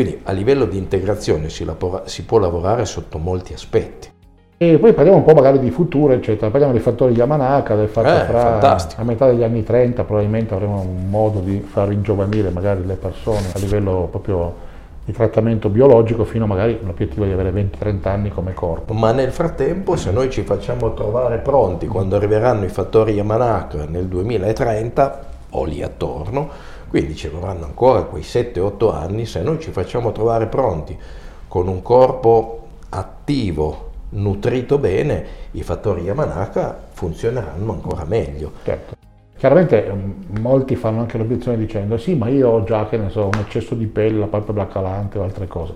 Quindi 0.00 0.18
a 0.24 0.32
livello 0.32 0.64
di 0.64 0.78
integrazione 0.78 1.50
si, 1.50 1.62
lavora, 1.62 2.04
si 2.06 2.24
può 2.24 2.38
lavorare 2.38 2.86
sotto 2.86 3.18
molti 3.18 3.52
aspetti. 3.52 4.08
E 4.56 4.78
poi 4.78 4.94
parliamo 4.94 5.18
un 5.18 5.24
po' 5.24 5.34
magari 5.34 5.58
di 5.58 5.70
futuro, 5.70 6.14
eccetera. 6.14 6.48
Parliamo 6.48 6.72
dei 6.72 6.80
fattori 6.80 7.12
Yamanaka, 7.12 7.74
del 7.74 7.88
fatto 7.88 8.08
eh, 8.08 8.24
fra 8.24 8.40
fantastico. 8.40 9.02
a 9.02 9.04
metà 9.04 9.26
degli 9.26 9.42
anni 9.42 9.62
30 9.62 10.02
probabilmente 10.04 10.54
avremo 10.54 10.80
un 10.80 11.10
modo 11.10 11.40
di 11.40 11.60
far 11.60 11.88
ringiovanire 11.88 12.48
magari 12.48 12.86
le 12.86 12.94
persone 12.94 13.48
a 13.54 13.58
livello 13.58 14.08
proprio 14.10 14.54
di 15.04 15.12
trattamento 15.12 15.68
biologico 15.68 16.24
fino 16.24 16.44
a 16.44 16.46
magari 16.46 16.78
l'obiettivo 16.82 17.26
di 17.26 17.32
avere 17.32 17.50
20-30 17.50 18.08
anni 18.08 18.30
come 18.30 18.54
corpo. 18.54 18.94
Ma 18.94 19.12
nel 19.12 19.32
frattempo 19.32 19.96
se 19.96 20.10
noi 20.12 20.30
ci 20.30 20.44
facciamo 20.44 20.94
trovare 20.94 21.40
pronti 21.40 21.86
quando 21.86 22.16
arriveranno 22.16 22.64
i 22.64 22.70
fattori 22.70 23.12
Yamanaka 23.12 23.84
nel 23.86 24.06
2030 24.06 25.24
o 25.50 25.64
lì 25.64 25.82
attorno, 25.82 26.48
quindi 26.90 27.14
ci 27.14 27.28
vorranno 27.28 27.66
ancora 27.66 28.02
quei 28.02 28.22
7-8 28.22 28.92
anni, 28.92 29.24
se 29.24 29.42
noi 29.42 29.60
ci 29.60 29.70
facciamo 29.70 30.10
trovare 30.10 30.46
pronti 30.46 30.98
con 31.46 31.68
un 31.68 31.82
corpo 31.82 32.66
attivo, 32.88 33.90
nutrito 34.10 34.76
bene, 34.76 35.24
i 35.52 35.62
fattori 35.62 36.02
Yamanaka 36.02 36.88
funzioneranno 36.90 37.72
ancora 37.72 38.04
meglio. 38.04 38.50
Certo. 38.64 38.96
Chiaramente 39.38 39.88
mm, 39.88 40.38
molti 40.40 40.74
fanno 40.74 40.98
anche 40.98 41.16
l'obiezione 41.16 41.56
dicendo 41.56 41.96
sì, 41.96 42.16
ma 42.16 42.26
io 42.26 42.48
ho 42.48 42.64
già 42.64 42.88
che 42.88 42.96
ne 42.96 43.08
so, 43.08 43.26
un 43.26 43.38
eccesso 43.38 43.76
di 43.76 43.86
pelle, 43.86 44.18
la 44.18 44.26
palpebra 44.26 44.66
calante 44.66 45.18
o 45.18 45.22
altre 45.22 45.46
cose. 45.46 45.74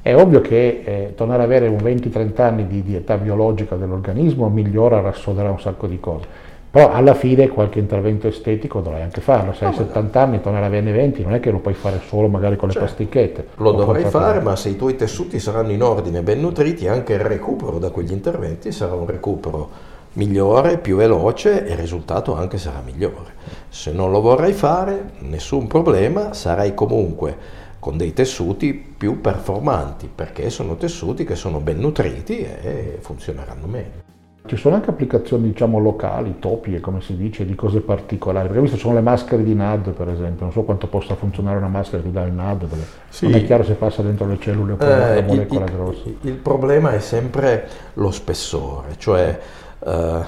È 0.00 0.14
ovvio 0.14 0.40
che 0.40 0.82
eh, 0.84 1.12
tornare 1.14 1.42
ad 1.42 1.50
avere 1.50 1.68
un 1.68 1.78
20-30 1.78 2.40
anni 2.40 2.66
di, 2.66 2.82
di 2.82 2.94
età 2.94 3.18
biologica 3.18 3.76
dell'organismo 3.76 4.48
migliora, 4.48 5.00
rassoderà 5.00 5.50
un 5.50 5.60
sacco 5.60 5.86
di 5.86 6.00
cose 6.00 6.45
però 6.70 6.92
alla 6.92 7.14
fine 7.14 7.48
qualche 7.48 7.78
intervento 7.78 8.28
estetico 8.28 8.80
dovrai 8.80 9.02
anche 9.02 9.20
farlo, 9.20 9.52
se 9.52 9.64
hai 9.64 9.70
no, 9.70 9.76
70 9.78 10.20
anni, 10.20 10.40
tornare 10.40 10.64
a 10.64 10.68
averne 10.68 10.92
20, 10.92 11.22
non 11.22 11.34
è 11.34 11.40
che 11.40 11.50
lo 11.50 11.58
puoi 11.58 11.74
fare 11.74 12.00
solo 12.06 12.28
magari 12.28 12.56
con 12.56 12.68
le 12.68 12.74
certo. 12.74 12.88
pasticchette. 12.88 13.46
Lo 13.56 13.72
dovrai 13.72 14.04
fare, 14.04 14.40
ma 14.40 14.56
se 14.56 14.68
i 14.70 14.76
tuoi 14.76 14.96
tessuti 14.96 15.38
saranno 15.38 15.72
in 15.72 15.82
ordine, 15.82 16.22
ben 16.22 16.40
nutriti, 16.40 16.86
anche 16.86 17.14
il 17.14 17.20
recupero 17.20 17.78
da 17.78 17.90
quegli 17.90 18.12
interventi 18.12 18.72
sarà 18.72 18.94
un 18.94 19.06
recupero 19.06 19.94
migliore, 20.14 20.78
più 20.78 20.96
veloce 20.96 21.66
e 21.66 21.72
il 21.72 21.78
risultato 21.78 22.34
anche 22.34 22.58
sarà 22.58 22.82
migliore. 22.84 23.34
Se 23.68 23.92
non 23.92 24.10
lo 24.10 24.20
vorrai 24.20 24.52
fare, 24.52 25.12
nessun 25.20 25.66
problema, 25.66 26.32
sarai 26.32 26.74
comunque 26.74 27.64
con 27.78 27.96
dei 27.96 28.12
tessuti 28.12 28.74
più 28.74 29.20
performanti, 29.20 30.10
perché 30.12 30.50
sono 30.50 30.76
tessuti 30.76 31.24
che 31.24 31.36
sono 31.36 31.60
ben 31.60 31.78
nutriti 31.78 32.38
e 32.40 32.98
funzioneranno 33.00 33.66
meglio. 33.66 34.15
Ci 34.46 34.56
sono 34.56 34.76
anche 34.76 34.90
applicazioni 34.90 35.48
diciamo 35.48 35.78
locali, 35.78 36.36
topiche 36.38 36.80
come 36.80 37.00
si 37.00 37.16
dice, 37.16 37.44
di 37.44 37.54
cose 37.54 37.80
particolari, 37.80 38.46
perché 38.46 38.62
visto 38.62 38.76
sono 38.76 38.94
le 38.94 39.00
maschere 39.00 39.42
di 39.42 39.54
NAD 39.54 39.90
per 39.90 40.08
esempio, 40.08 40.44
non 40.44 40.52
so 40.52 40.62
quanto 40.62 40.86
possa 40.86 41.14
funzionare 41.14 41.58
una 41.58 41.68
maschera 41.68 42.02
che 42.02 42.10
dà 42.10 42.22
il 42.22 42.32
NAD, 42.32 42.66
sì. 43.08 43.26
non 43.26 43.34
è 43.34 43.44
chiaro 43.44 43.64
se 43.64 43.74
passa 43.74 44.02
dentro 44.02 44.26
le 44.26 44.38
cellule 44.38 44.72
o 44.72 44.76
eh, 44.80 45.14
la 45.16 45.22
molecola 45.22 45.64
il, 45.64 45.72
grossa. 45.72 46.02
Il, 46.04 46.16
il, 46.20 46.34
problema 46.34 46.92
è 46.92 47.00
sempre 47.00 47.68
lo 47.94 48.10
spessore, 48.10 48.94
cioè 48.96 49.38
eh, 49.84 50.20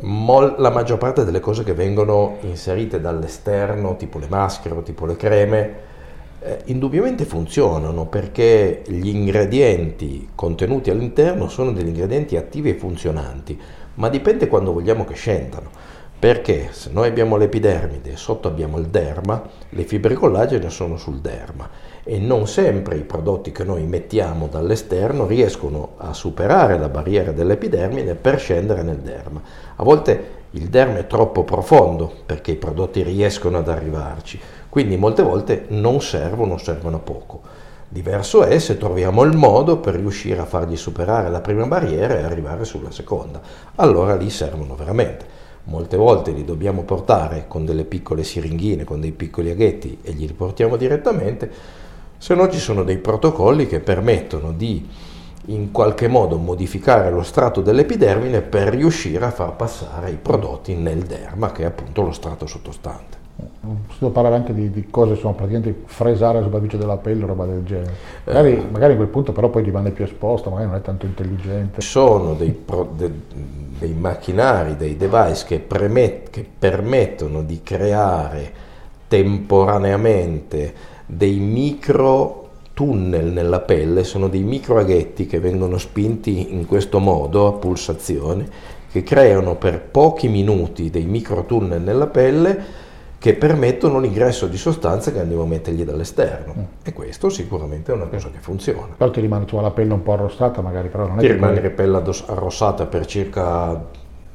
mol, 0.00 0.54
la 0.58 0.70
maggior 0.70 0.98
parte 0.98 1.24
delle 1.24 1.40
cose 1.40 1.62
che 1.62 1.74
vengono 1.74 2.38
inserite 2.40 3.00
dall'esterno, 3.00 3.96
tipo 3.96 4.18
le 4.18 4.26
maschere 4.28 4.74
o 4.74 4.82
tipo 4.82 5.06
le 5.06 5.16
creme, 5.16 5.88
eh, 6.42 6.62
indubbiamente 6.66 7.24
funzionano 7.24 8.06
perché 8.06 8.82
gli 8.86 9.08
ingredienti 9.08 10.30
contenuti 10.34 10.90
all'interno 10.90 11.48
sono 11.48 11.72
degli 11.72 11.88
ingredienti 11.88 12.36
attivi 12.36 12.70
e 12.70 12.74
funzionanti, 12.74 13.58
ma 13.94 14.08
dipende 14.08 14.48
quando 14.48 14.72
vogliamo 14.72 15.04
che 15.04 15.14
scendano. 15.14 15.98
Perché 16.20 16.68
se 16.72 16.90
noi 16.92 17.08
abbiamo 17.08 17.38
l'epidermide 17.38 18.12
e 18.12 18.16
sotto 18.16 18.46
abbiamo 18.46 18.78
il 18.78 18.88
derma, 18.88 19.42
le 19.70 19.84
fibre 19.84 20.12
collagene 20.12 20.68
sono 20.68 20.98
sul 20.98 21.20
derma 21.20 21.66
e 22.04 22.18
non 22.18 22.46
sempre 22.46 22.96
i 22.96 23.04
prodotti 23.04 23.52
che 23.52 23.64
noi 23.64 23.84
mettiamo 23.84 24.46
dall'esterno 24.46 25.26
riescono 25.26 25.92
a 25.96 26.12
superare 26.12 26.78
la 26.78 26.90
barriera 26.90 27.32
dell'epidermide 27.32 28.16
per 28.16 28.38
scendere 28.38 28.82
nel 28.82 28.98
derma. 28.98 29.40
A 29.76 29.82
volte 29.82 30.38
il 30.50 30.68
derma 30.68 30.98
è 30.98 31.06
troppo 31.06 31.44
profondo 31.44 32.12
perché 32.26 32.50
i 32.50 32.56
prodotti 32.56 33.02
riescono 33.02 33.56
ad 33.56 33.68
arrivarci, 33.68 34.38
quindi 34.70 34.96
molte 34.96 35.22
volte 35.22 35.66
non 35.68 36.00
servono, 36.00 36.56
servono 36.56 37.00
poco. 37.00 37.42
Diverso 37.88 38.44
è 38.44 38.58
se 38.60 38.78
troviamo 38.78 39.24
il 39.24 39.36
modo 39.36 39.78
per 39.78 39.96
riuscire 39.96 40.40
a 40.40 40.44
fargli 40.44 40.76
superare 40.76 41.28
la 41.28 41.40
prima 41.40 41.66
barriera 41.66 42.16
e 42.16 42.22
arrivare 42.22 42.64
sulla 42.64 42.92
seconda. 42.92 43.40
Allora 43.74 44.14
lì 44.14 44.30
servono 44.30 44.76
veramente. 44.76 45.26
Molte 45.64 45.96
volte 45.96 46.30
li 46.30 46.44
dobbiamo 46.44 46.84
portare 46.84 47.46
con 47.48 47.64
delle 47.64 47.84
piccole 47.84 48.22
siringhine, 48.22 48.84
con 48.84 49.00
dei 49.00 49.10
piccoli 49.10 49.50
aghetti 49.50 49.98
e 50.02 50.12
glieli 50.12 50.32
portiamo 50.32 50.76
direttamente, 50.76 51.50
se 52.16 52.34
no 52.34 52.48
ci 52.48 52.58
sono 52.58 52.84
dei 52.84 52.98
protocolli 52.98 53.66
che 53.66 53.80
permettono 53.80 54.52
di 54.52 54.88
in 55.46 55.72
qualche 55.72 56.06
modo 56.06 56.36
modificare 56.36 57.10
lo 57.10 57.22
strato 57.22 57.60
dell'epidermine 57.60 58.40
per 58.40 58.68
riuscire 58.68 59.24
a 59.24 59.30
far 59.30 59.56
passare 59.56 60.10
i 60.10 60.16
prodotti 60.16 60.74
nel 60.74 61.02
derma, 61.02 61.50
che 61.50 61.62
è 61.62 61.66
appunto 61.66 62.02
lo 62.02 62.12
strato 62.12 62.46
sottostante. 62.46 63.19
Si 63.90 63.98
può 63.98 64.08
parlare 64.10 64.36
anche 64.36 64.54
di, 64.54 64.70
di 64.70 64.86
cose, 64.90 65.12
insomma, 65.12 65.34
praticamente 65.34 65.82
fresare 65.86 66.38
la 66.38 66.44
superficie 66.44 66.76
della 66.76 66.96
pelle, 66.96 67.26
roba 67.26 67.44
del 67.44 67.64
genere. 67.64 67.92
Magari, 68.24 68.52
eh, 68.52 68.64
magari, 68.70 68.92
a 68.92 68.96
quel 68.96 69.08
punto 69.08 69.32
però 69.32 69.48
poi 69.48 69.62
rimane 69.62 69.90
più 69.90 70.04
esposta, 70.04 70.50
magari 70.50 70.68
non 70.68 70.78
è 70.78 70.82
tanto 70.82 71.06
intelligente. 71.06 71.80
Ci 71.80 71.88
sono 71.88 72.34
dei, 72.34 72.50
pro, 72.52 72.90
de, 72.96 73.10
dei 73.78 73.92
macchinari, 73.92 74.76
dei 74.76 74.96
device 74.96 75.44
che, 75.46 75.58
premet, 75.58 76.30
che 76.30 76.46
permettono 76.58 77.42
di 77.42 77.60
creare 77.62 78.52
temporaneamente 79.08 80.72
dei 81.06 81.38
micro 81.38 82.48
tunnel 82.72 83.26
nella 83.26 83.60
pelle, 83.60 84.04
sono 84.04 84.28
dei 84.28 84.42
microaghetti 84.42 85.26
che 85.26 85.38
vengono 85.38 85.76
spinti 85.76 86.54
in 86.54 86.66
questo 86.66 86.98
modo 86.98 87.46
a 87.46 87.52
pulsazione, 87.52 88.48
che 88.90 89.02
creano 89.02 89.56
per 89.56 89.80
pochi 89.82 90.28
minuti 90.28 90.88
dei 90.88 91.04
microtunnel 91.04 91.82
nella 91.82 92.06
pelle 92.06 92.88
che 93.20 93.34
permettono 93.34 94.00
l'ingresso 94.00 94.46
di 94.46 94.56
sostanze 94.56 95.12
che 95.12 95.20
andiamo 95.20 95.42
a 95.42 95.46
mettergli 95.46 95.84
dall'esterno. 95.84 96.54
Mm. 96.56 96.62
E 96.82 96.94
questo 96.94 97.28
sicuramente 97.28 97.92
è 97.92 97.94
una 97.94 98.06
cosa 98.06 98.30
che 98.30 98.38
funziona. 98.38 98.94
Però 98.96 99.10
ti 99.10 99.20
rimane 99.20 99.44
tu 99.44 99.60
la 99.60 99.70
pelle 99.72 99.92
un 99.92 100.02
po' 100.02 100.14
arrossata 100.14 100.62
magari, 100.62 100.88
però 100.88 101.06
non 101.06 101.18
è 101.18 101.20
ti 101.20 101.26
che... 101.26 101.34
rimane 101.34 101.60
la 101.60 101.68
pelle 101.68 101.98
arrossata 101.98 102.86
per 102.86 103.04
circa 103.04 103.78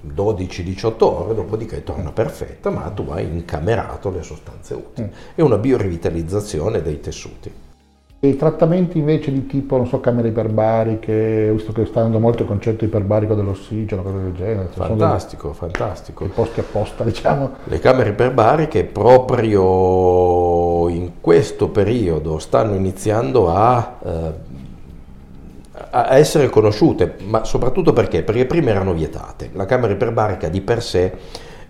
12-18 0.07 1.03
ore, 1.03 1.33
dopodiché 1.33 1.83
torna 1.83 2.11
perfetta, 2.11 2.69
ma 2.69 2.87
tu 2.91 3.07
hai 3.09 3.25
incamerato 3.25 4.11
le 4.11 4.21
sostanze 4.21 4.75
utili. 4.75 5.07
Mm. 5.07 5.33
È 5.33 5.41
una 5.41 5.57
biorivitalizzazione 5.57 6.83
dei 6.83 6.99
tessuti. 6.99 7.51
I 8.17 8.37
trattamenti 8.37 8.97
invece 8.97 9.29
di 9.31 9.45
tipo, 9.45 9.77
non 9.77 9.87
so, 9.87 9.99
camere 9.99 10.29
iperbariche, 10.29 11.51
visto 11.53 11.71
che 11.73 11.85
sta 11.85 11.99
andando 11.99 12.19
molto 12.19 12.41
il 12.41 12.47
concetto 12.47 12.83
iperbarico 12.83 13.35
dell'ossigeno, 13.35 14.01
cose 14.01 14.17
del 14.17 14.33
genere. 14.33 14.69
Fantastico, 14.71 15.49
dei, 15.49 15.57
fantastico. 15.57 16.25
I 16.25 16.29
posti 16.29 16.61
apposta, 16.61 17.03
diciamo. 17.05 17.51
Le 17.65 17.79
camere 17.79 18.11
iperbariche 18.11 18.85
proprio 18.85 20.89
in 20.89 21.11
questo 21.21 21.69
periodo 21.69 22.39
stanno 22.39 22.73
iniziando 22.73 23.51
a, 23.51 23.97
eh, 24.03 24.33
a 25.91 26.17
essere 26.17 26.49
conosciute, 26.49 27.17
ma 27.25 27.43
soprattutto 27.43 27.93
perché? 27.93 28.23
Perché 28.23 28.45
prima 28.45 28.71
erano 28.71 28.93
vietate. 28.93 29.51
La 29.53 29.65
camera 29.65 29.93
iperbarica 29.93 30.47
di 30.47 30.61
per 30.61 30.81
sé 30.81 31.13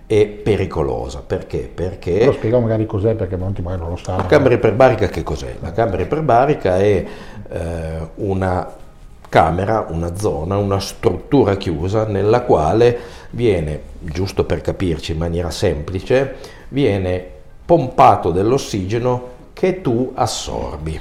è 0.08 0.26
pericolosa. 0.28 1.24
Perché? 1.26 1.70
Perché... 1.74 2.26
Lo 2.26 2.34
spieghiamo 2.34 2.66
magari 2.66 2.86
cos'è 2.86 3.16
perché 3.16 3.36
molti 3.36 3.62
magari 3.62 3.82
non 3.82 3.92
lo 3.92 3.98
sanno. 3.98 4.18
La 4.18 4.26
camera 4.26 4.54
iperbarica 4.54 5.08
che 5.08 5.24
cos'è? 5.24 5.56
La 5.62 5.72
camera 5.72 6.02
iperbarica 6.02 6.78
è 6.78 7.06
eh, 7.50 8.10
una 8.16 8.84
camera, 9.28 9.86
una 9.90 10.16
zona, 10.16 10.58
una 10.58 10.80
struttura 10.80 11.58
chiusa 11.58 12.06
nella 12.06 12.42
quale 12.42 12.98
viene, 13.32 13.82
giusto 14.00 14.46
per 14.46 14.62
capirci 14.62 15.12
in 15.12 15.18
maniera 15.18 15.50
semplice, 15.50 16.36
viene 16.70 17.32
pompato 17.66 18.32
dell'ossigeno 18.32 19.34
che 19.54 19.82
tu 19.82 20.12
assorbi. 20.16 21.00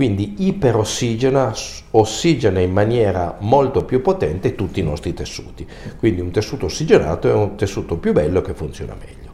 Quindi 0.00 0.46
iperossigena, 0.46 1.52
ossigena 1.90 2.58
in 2.60 2.72
maniera 2.72 3.36
molto 3.40 3.84
più 3.84 4.00
potente 4.00 4.54
tutti 4.54 4.80
i 4.80 4.82
nostri 4.82 5.12
tessuti. 5.12 5.68
Quindi 5.98 6.22
un 6.22 6.30
tessuto 6.30 6.64
ossigenato 6.64 7.28
è 7.28 7.34
un 7.34 7.54
tessuto 7.54 7.98
più 7.98 8.14
bello 8.14 8.40
che 8.40 8.54
funziona 8.54 8.96
meglio. 8.98 9.30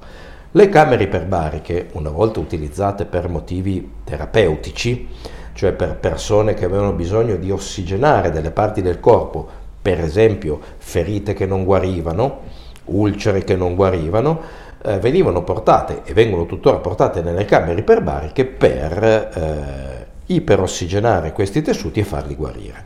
Le 0.51 0.69
camere 0.69 1.05
iperbariche, 1.05 1.91
una 1.93 2.11
volta 2.11 2.41
utilizzate 2.41 3.05
per 3.05 3.29
motivi 3.29 3.93
terapeutici, 4.03 5.07
cioè 5.53 5.71
per 5.71 5.99
persone 5.99 6.55
che 6.55 6.65
avevano 6.65 6.95
bisogno 6.95 7.37
di 7.37 7.53
ossigenare 7.53 8.33
delle 8.33 8.51
parti 8.51 8.83
del 8.83 8.99
corpo, 8.99 9.47
per 9.81 10.01
esempio 10.01 10.59
ferite 10.79 11.33
che 11.33 11.47
non 11.47 11.63
guarivano, 11.63 12.41
ulcere 12.87 13.45
che 13.45 13.55
non 13.55 13.77
guarivano, 13.77 14.41
eh, 14.83 14.99
venivano 14.99 15.45
portate 15.45 16.03
e 16.05 16.13
vengono 16.13 16.45
tuttora 16.45 16.79
portate 16.79 17.23
nelle 17.23 17.45
camere 17.45 17.79
iperbariche 17.79 18.45
per 18.45 19.05
eh, 19.05 19.96
iperossigenare 20.27 21.33
questi 21.33 21.63
tessuti 21.63 22.01
e 22.01 22.05
farli 22.05 22.35
guarire. 22.35 22.85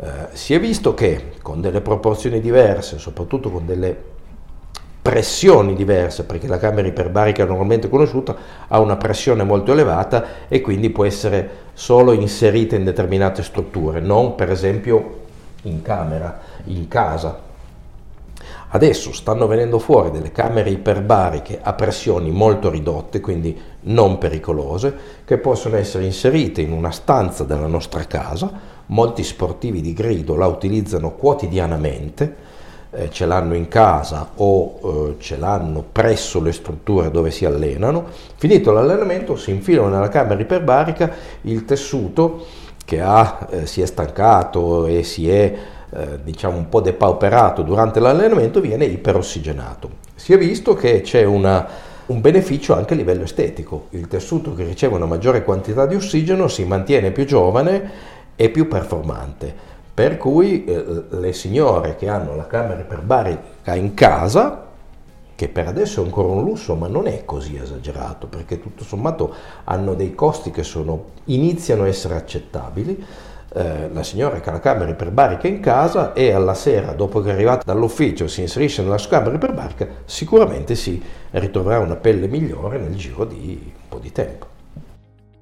Eh, 0.00 0.08
si 0.32 0.54
è 0.54 0.60
visto 0.60 0.94
che 0.94 1.32
con 1.42 1.60
delle 1.60 1.80
proporzioni 1.80 2.40
diverse, 2.40 2.98
soprattutto 2.98 3.50
con 3.50 3.66
delle 3.66 3.96
pressioni 5.00 5.74
diverse, 5.74 6.24
perché 6.24 6.46
la 6.46 6.58
camera 6.58 6.86
iperbarica 6.86 7.44
normalmente 7.44 7.88
conosciuta 7.88 8.36
ha 8.68 8.78
una 8.78 8.96
pressione 8.96 9.42
molto 9.42 9.72
elevata 9.72 10.46
e 10.48 10.60
quindi 10.60 10.90
può 10.90 11.04
essere 11.04 11.66
solo 11.72 12.12
inserita 12.12 12.76
in 12.76 12.84
determinate 12.84 13.42
strutture, 13.42 14.00
non 14.00 14.34
per 14.34 14.50
esempio 14.50 15.20
in 15.62 15.82
camera, 15.82 16.40
in 16.64 16.88
casa. 16.88 17.47
Adesso 18.70 19.12
stanno 19.12 19.46
venendo 19.46 19.78
fuori 19.78 20.10
delle 20.10 20.30
camere 20.30 20.70
iperbariche 20.70 21.58
a 21.62 21.72
pressioni 21.72 22.30
molto 22.30 22.68
ridotte, 22.68 23.20
quindi 23.20 23.58
non 23.82 24.18
pericolose, 24.18 24.94
che 25.24 25.38
possono 25.38 25.76
essere 25.76 26.04
inserite 26.04 26.60
in 26.60 26.72
una 26.72 26.90
stanza 26.90 27.44
della 27.44 27.66
nostra 27.66 28.04
casa. 28.04 28.76
Molti 28.86 29.22
sportivi 29.22 29.80
di 29.80 29.92
grido 29.92 30.36
la 30.36 30.46
utilizzano 30.46 31.12
quotidianamente 31.12 32.56
eh, 32.90 33.10
ce 33.10 33.26
l'hanno 33.26 33.54
in 33.54 33.68
casa 33.68 34.30
o 34.36 34.78
eh, 34.82 35.22
ce 35.22 35.36
l'hanno 35.36 35.84
presso 35.90 36.40
le 36.40 36.52
strutture 36.52 37.10
dove 37.10 37.30
si 37.30 37.44
allenano, 37.44 38.06
finito 38.36 38.72
l'allenamento 38.72 39.36
si 39.36 39.50
infilano 39.50 39.88
nella 39.88 40.08
camera 40.08 40.40
iperbarica 40.40 41.12
il 41.42 41.64
tessuto 41.64 42.46
che 42.84 43.00
ha, 43.00 43.46
eh, 43.50 43.66
si 43.66 43.82
è 43.82 43.86
stancato 43.86 44.86
e 44.86 45.02
si 45.02 45.28
è 45.28 45.54
eh, 45.90 46.18
diciamo 46.22 46.56
un 46.56 46.68
po' 46.68 46.80
depauperato 46.80 47.62
durante 47.62 48.00
l'allenamento 48.00 48.60
viene 48.60 48.84
iperossigenato. 48.84 50.06
Si 50.14 50.32
è 50.32 50.38
visto 50.38 50.74
che 50.74 51.00
c'è 51.00 51.24
una, 51.24 51.66
un 52.06 52.20
beneficio 52.20 52.74
anche 52.74 52.94
a 52.94 52.96
livello 52.96 53.24
estetico, 53.24 53.86
il 53.90 54.08
tessuto 54.08 54.54
che 54.54 54.64
riceve 54.64 54.96
una 54.96 55.06
maggiore 55.06 55.44
quantità 55.44 55.86
di 55.86 55.94
ossigeno 55.94 56.48
si 56.48 56.64
mantiene 56.64 57.10
più 57.10 57.24
giovane 57.24 57.90
e 58.36 58.50
più 58.50 58.68
performante. 58.68 59.66
Per 59.94 60.16
cui 60.16 60.64
eh, 60.64 61.04
le 61.10 61.32
signore 61.32 61.96
che 61.96 62.08
hanno 62.08 62.36
la 62.36 62.46
camera 62.46 62.80
iperbarica 62.80 63.74
in 63.74 63.94
casa, 63.94 64.66
che 65.34 65.48
per 65.48 65.68
adesso 65.68 66.02
è 66.02 66.04
ancora 66.04 66.28
un 66.28 66.42
lusso, 66.42 66.74
ma 66.74 66.88
non 66.88 67.06
è 67.06 67.24
così 67.24 67.56
esagerato, 67.56 68.26
perché 68.26 68.60
tutto 68.60 68.84
sommato 68.84 69.32
hanno 69.64 69.94
dei 69.94 70.14
costi 70.14 70.50
che 70.50 70.62
sono, 70.62 71.10
iniziano 71.26 71.84
a 71.84 71.88
essere 71.88 72.16
accettabili, 72.16 73.04
eh, 73.54 73.88
la 73.92 74.02
signora 74.02 74.40
la 74.44 74.60
camera 74.60 74.90
iperbarica 74.90 75.48
in 75.48 75.60
casa 75.60 76.12
e 76.12 76.32
alla 76.32 76.54
sera, 76.54 76.92
dopo 76.92 77.20
che 77.20 77.30
è 77.30 77.32
arrivata 77.32 77.62
dall'ufficio, 77.64 78.28
si 78.28 78.42
inserisce 78.42 78.82
nella 78.82 78.98
sua 78.98 79.10
camera 79.10 79.34
iperbarica, 79.34 79.86
sicuramente 80.04 80.74
si 80.74 81.02
ritroverà 81.30 81.78
una 81.78 81.96
pelle 81.96 82.28
migliore 82.28 82.78
nel 82.78 82.94
giro 82.94 83.24
di 83.24 83.60
un 83.64 83.88
po' 83.88 83.98
di 83.98 84.12
tempo. 84.12 84.46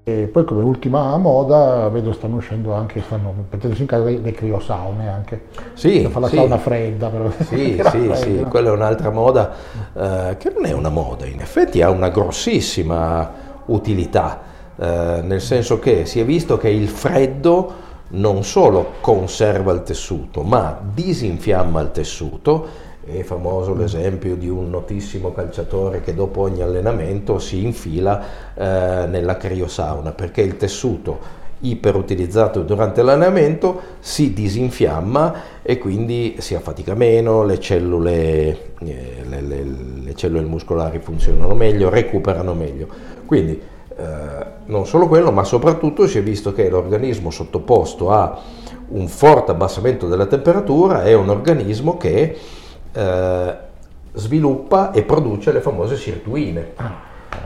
E 0.09 0.29
poi 0.29 0.45
come 0.45 0.63
ultima 0.63 1.17
moda 1.17 1.89
vedo 1.89 2.13
stanno 2.13 2.37
uscendo 2.37 2.73
anche, 2.73 3.03
stanno 3.03 3.35
mettendosi 3.51 3.81
in 3.81 3.89
casa 3.89 4.05
le 4.05 4.31
criosaune 4.31 5.09
anche. 5.09 5.47
Sì, 5.75 6.03
per 6.03 6.11
fare 6.13 6.21
la 6.21 6.29
sì. 6.29 6.37
sauna 6.37 6.59
fredda. 6.59 7.09
Però. 7.09 7.29
Sì, 7.41 7.83
sì, 7.91 8.13
sì, 8.15 8.41
no? 8.41 8.49
quella 8.49 8.69
è 8.69 8.73
un'altra 8.73 9.11
moda 9.11 9.53
eh, 9.93 10.37
che 10.39 10.53
non 10.55 10.65
è 10.65 10.71
una 10.71 10.91
moda, 10.91 11.27
in 11.27 11.41
effetti 11.41 11.83
ha 11.83 11.91
una 11.91 12.11
grossissima 12.11 13.33
utilità, 13.67 14.43
eh, 14.77 15.23
nel 15.25 15.41
senso 15.41 15.81
che 15.81 16.07
si 16.07 16.21
è 16.21 16.25
visto 16.25 16.57
che 16.57 16.69
il 16.69 16.87
freddo 16.87 17.86
non 18.09 18.45
solo 18.45 18.95
conserva 19.01 19.73
il 19.73 19.83
tessuto, 19.83 20.43
ma 20.43 20.79
disinfiamma 20.95 21.81
il 21.81 21.91
tessuto 21.91 22.85
è 23.05 23.23
famoso 23.23 23.75
l'esempio 23.75 24.35
di 24.35 24.49
un 24.49 24.69
notissimo 24.69 25.33
calciatore 25.33 26.01
che 26.01 26.13
dopo 26.13 26.41
ogni 26.41 26.63
allenamento 26.63 27.39
si 27.39 27.65
infila 27.65 28.21
eh, 28.55 29.07
nella 29.07 29.37
criosauna 29.37 30.11
perché 30.11 30.43
il 30.43 30.57
tessuto 30.57 31.45
iperutilizzato 31.59 32.63
durante 32.63 33.03
l'allenamento 33.03 33.81
si 34.01 34.33
disinfiamma 34.33 35.35
e 35.63 35.79
quindi 35.79 36.37
si 36.39 36.55
affatica 36.55 36.95
meno, 36.95 37.45
le 37.45 37.59
cellule, 37.59 38.73
eh, 38.81 39.25
le, 39.27 39.41
le, 39.41 39.65
le 40.03 40.15
cellule 40.15 40.45
muscolari 40.45 40.99
funzionano 40.99 41.55
meglio, 41.55 41.89
recuperano 41.89 42.55
meglio. 42.55 42.89
Quindi 43.25 43.61
eh, 43.99 44.47
non 44.67 44.87
solo 44.87 45.09
quello, 45.09 45.33
ma 45.33 45.45
soprattutto 45.45 46.07
si 46.07 46.19
è 46.19 46.23
visto 46.23 46.53
che 46.53 46.69
l'organismo 46.69 47.31
sottoposto 47.31 48.11
a 48.11 48.39
un 48.89 49.09
forte 49.09 49.53
abbassamento 49.53 50.07
della 50.07 50.27
temperatura 50.27 51.03
è 51.03 51.15
un 51.15 51.29
organismo 51.31 51.97
che 51.97 52.37
eh, 52.93 53.57
sviluppa 54.13 54.91
e 54.93 55.03
produce 55.03 55.53
le 55.53 55.61
famose 55.61 55.97
sirtuine. 55.97 56.73
Ah, 56.77 56.93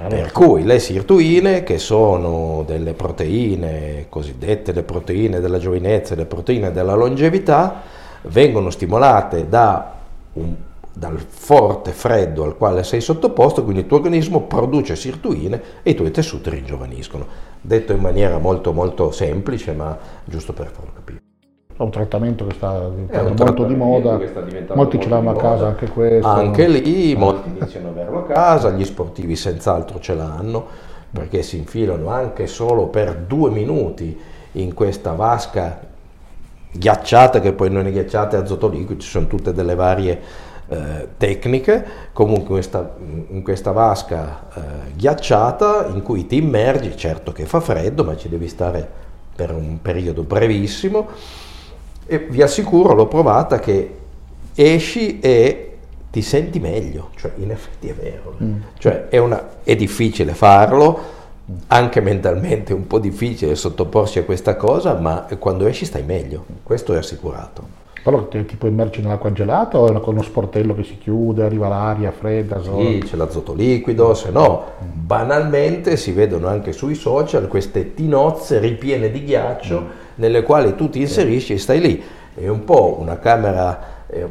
Per 0.08 0.32
cui 0.32 0.64
le 0.64 0.78
sirtuine, 0.78 1.62
che 1.62 1.78
sono 1.78 2.64
delle 2.66 2.94
proteine, 2.94 4.06
cosiddette 4.08 4.72
le 4.72 4.82
proteine 4.82 5.40
della 5.40 5.58
giovinezza, 5.58 6.14
le 6.14 6.26
proteine 6.26 6.72
della 6.72 6.94
longevità, 6.94 7.82
vengono 8.22 8.70
stimolate 8.70 9.48
da 9.48 9.92
un, 10.32 10.54
dal 11.00 11.18
forte 11.18 11.92
freddo 11.92 12.44
al 12.44 12.58
quale 12.58 12.84
sei 12.84 13.00
sottoposto, 13.00 13.62
quindi 13.62 13.80
il 13.80 13.86
tuo 13.86 13.96
organismo 13.96 14.42
produce 14.42 14.96
sirtuine 14.96 15.62
e 15.82 15.92
i 15.92 15.94
tuoi 15.94 16.10
tessuti 16.10 16.50
ringiovaniscono. 16.50 17.26
Detto 17.58 17.94
in 17.94 18.00
maniera 18.00 18.36
molto 18.36 18.74
molto 18.74 19.10
semplice, 19.10 19.72
ma 19.72 19.96
giusto 20.26 20.52
per 20.52 20.66
farlo 20.66 20.90
capire. 20.92 21.20
È 21.74 21.80
un 21.80 21.90
trattamento 21.90 22.46
che 22.46 22.52
sta 22.52 22.90
diventando 22.90 23.44
molto 23.44 23.64
di 23.64 23.74
moda, 23.74 24.20
molti 24.74 25.00
ce 25.00 25.08
l'hanno 25.08 25.30
a 25.30 25.36
casa 25.36 25.68
anche 25.68 25.88
questo. 25.88 26.28
Anche 26.28 26.68
lì 26.68 27.16
molti 27.16 27.48
iniziano 27.48 27.88
ad 27.88 27.96
averlo 27.96 28.18
a 28.18 28.24
casa, 28.24 28.68
gli 28.68 28.84
sportivi 28.84 29.36
senz'altro 29.36 30.00
ce 30.00 30.14
l'hanno 30.14 30.66
perché 31.10 31.42
si 31.42 31.56
infilano 31.56 32.10
anche 32.10 32.46
solo 32.46 32.88
per 32.88 33.24
due 33.26 33.48
minuti 33.48 34.20
in 34.52 34.74
questa 34.74 35.12
vasca 35.12 35.80
ghiacciata, 36.70 37.40
che 37.40 37.54
poi 37.54 37.70
non 37.70 37.86
è 37.86 37.90
ghiacciata, 37.90 38.36
è 38.36 38.40
azoto 38.40 38.68
liquido, 38.68 39.00
ci 39.00 39.08
sono 39.08 39.26
tutte 39.26 39.54
delle 39.54 39.74
varie 39.74 40.48
eh, 40.70 41.08
tecniche, 41.16 41.84
comunque 42.12 42.54
questa, 42.54 42.94
in 43.28 43.42
questa 43.42 43.72
vasca 43.72 44.46
eh, 44.54 44.60
ghiacciata 44.94 45.86
in 45.92 46.02
cui 46.02 46.26
ti 46.26 46.36
immergi, 46.36 46.96
certo 46.96 47.32
che 47.32 47.44
fa 47.44 47.58
freddo, 47.60 48.04
ma 48.04 48.16
ci 48.16 48.28
devi 48.28 48.46
stare 48.46 48.88
per 49.34 49.52
un 49.52 49.82
periodo 49.82 50.22
brevissimo. 50.22 51.08
E 52.06 52.18
vi 52.18 52.40
assicuro, 52.40 52.94
l'ho 52.94 53.06
provata, 53.08 53.58
che 53.58 53.96
esci 54.54 55.18
e 55.18 55.78
ti 56.10 56.22
senti 56.22 56.60
meglio, 56.60 57.10
cioè 57.16 57.32
in 57.38 57.50
effetti 57.50 57.88
è 57.88 57.94
vero, 57.94 58.36
cioè, 58.78 59.08
è, 59.08 59.18
una- 59.18 59.48
è 59.62 59.74
difficile 59.76 60.34
farlo, 60.34 60.98
anche 61.68 62.00
mentalmente 62.00 62.72
è 62.72 62.76
un 62.76 62.86
po' 62.86 62.98
difficile 63.00 63.54
sottoporsi 63.56 64.18
a 64.20 64.24
questa 64.24 64.54
cosa, 64.56 64.94
ma 64.94 65.26
quando 65.38 65.66
esci 65.66 65.84
stai 65.84 66.02
meglio, 66.04 66.44
questo 66.62 66.94
è 66.94 66.98
assicurato. 66.98 67.78
Però 68.02 68.26
ti, 68.28 68.44
ti 68.46 68.56
puoi 68.56 68.70
immergere 68.70 69.02
nell'acqua 69.06 69.32
gelata 69.32 69.78
o 69.78 69.86
è 69.86 69.90
una- 69.90 70.00
con 70.00 70.14
uno 70.14 70.22
sportello 70.22 70.74
che 70.74 70.84
si 70.84 70.96
chiude, 70.98 71.42
arriva 71.44 71.68
l'aria 71.68 72.10
fredda? 72.10 72.60
solo? 72.62 72.78
Sì, 72.78 72.98
c'è 73.06 73.16
l'azoto 73.16 73.52
liquido, 73.54 74.14
se 74.14 74.30
no 74.30 74.64
banalmente 74.80 75.96
si 75.96 76.12
vedono 76.12 76.46
anche 76.48 76.72
sui 76.72 76.94
social 76.94 77.48
queste 77.48 77.94
tinozze 77.94 78.58
ripiene 78.58 79.10
di 79.10 79.24
ghiaccio 79.24 79.84
nelle 80.16 80.42
quali 80.42 80.74
tu 80.76 80.88
ti 80.88 81.00
inserisci 81.00 81.54
e 81.54 81.58
stai 81.58 81.80
lì. 81.80 82.02
È 82.34 82.46
un 82.48 82.64
po' 82.64 82.96
una 83.00 83.18
camera, 83.18 83.80
eh, 84.06 84.26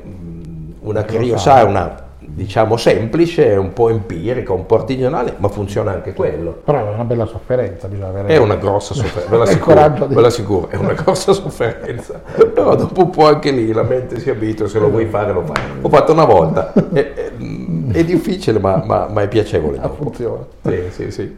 una 0.80 1.04
criosauna 1.04 2.08
diciamo 2.40 2.78
semplice, 2.78 3.56
un 3.56 3.74
po' 3.74 3.90
empirica, 3.90 4.54
un 4.54 4.66
po' 4.66 4.76
artigianale, 4.76 5.36
ma 5.38 5.50
funziona 5.50 5.92
anche 5.92 6.14
quello. 6.14 6.62
Però 6.64 6.90
è 6.90 6.94
una 6.94 7.04
bella 7.04 7.26
sofferenza, 7.26 7.90
bisogna 7.90 8.08
avere... 8.08 8.30
È 8.30 8.38
una 8.38 8.56
grossa 8.56 8.94
sofferenza, 8.94 9.30
ve 9.30 9.38
la 9.38 9.58
coraggio 9.60 10.06
di- 10.06 10.16
ve 10.16 10.22
la 10.22 10.28
assicuro, 10.28 10.70
è 10.70 10.78
una 10.78 10.94
grossa 10.94 11.34
sofferenza, 11.34 12.22
però 12.54 12.76
dopo 12.76 13.02
un 13.02 13.10
po' 13.10 13.26
anche 13.28 13.52
lì 13.52 13.74
la 13.74 13.84
mente 13.84 14.20
si 14.20 14.30
abitua, 14.30 14.70
se 14.70 14.80
lo 14.80 14.90
vuoi 14.90 15.06
fare 15.08 15.34
lo 15.34 15.44
fai. 15.44 15.62
Ho 15.82 15.90
fatto 15.90 16.14
una 16.14 16.26
volta, 16.26 16.72
e, 16.94 17.32
mm, 17.38 17.92
È 17.92 18.04
difficile 18.06 18.58
ma, 18.60 18.82
ma, 18.86 19.10
ma 19.12 19.22
è 19.22 19.28
piacevole. 19.28 19.78
Ah, 19.82 19.90
funziona. 19.90 20.46
Sì, 20.64 20.84
sì, 20.92 21.12
sì. 21.12 21.38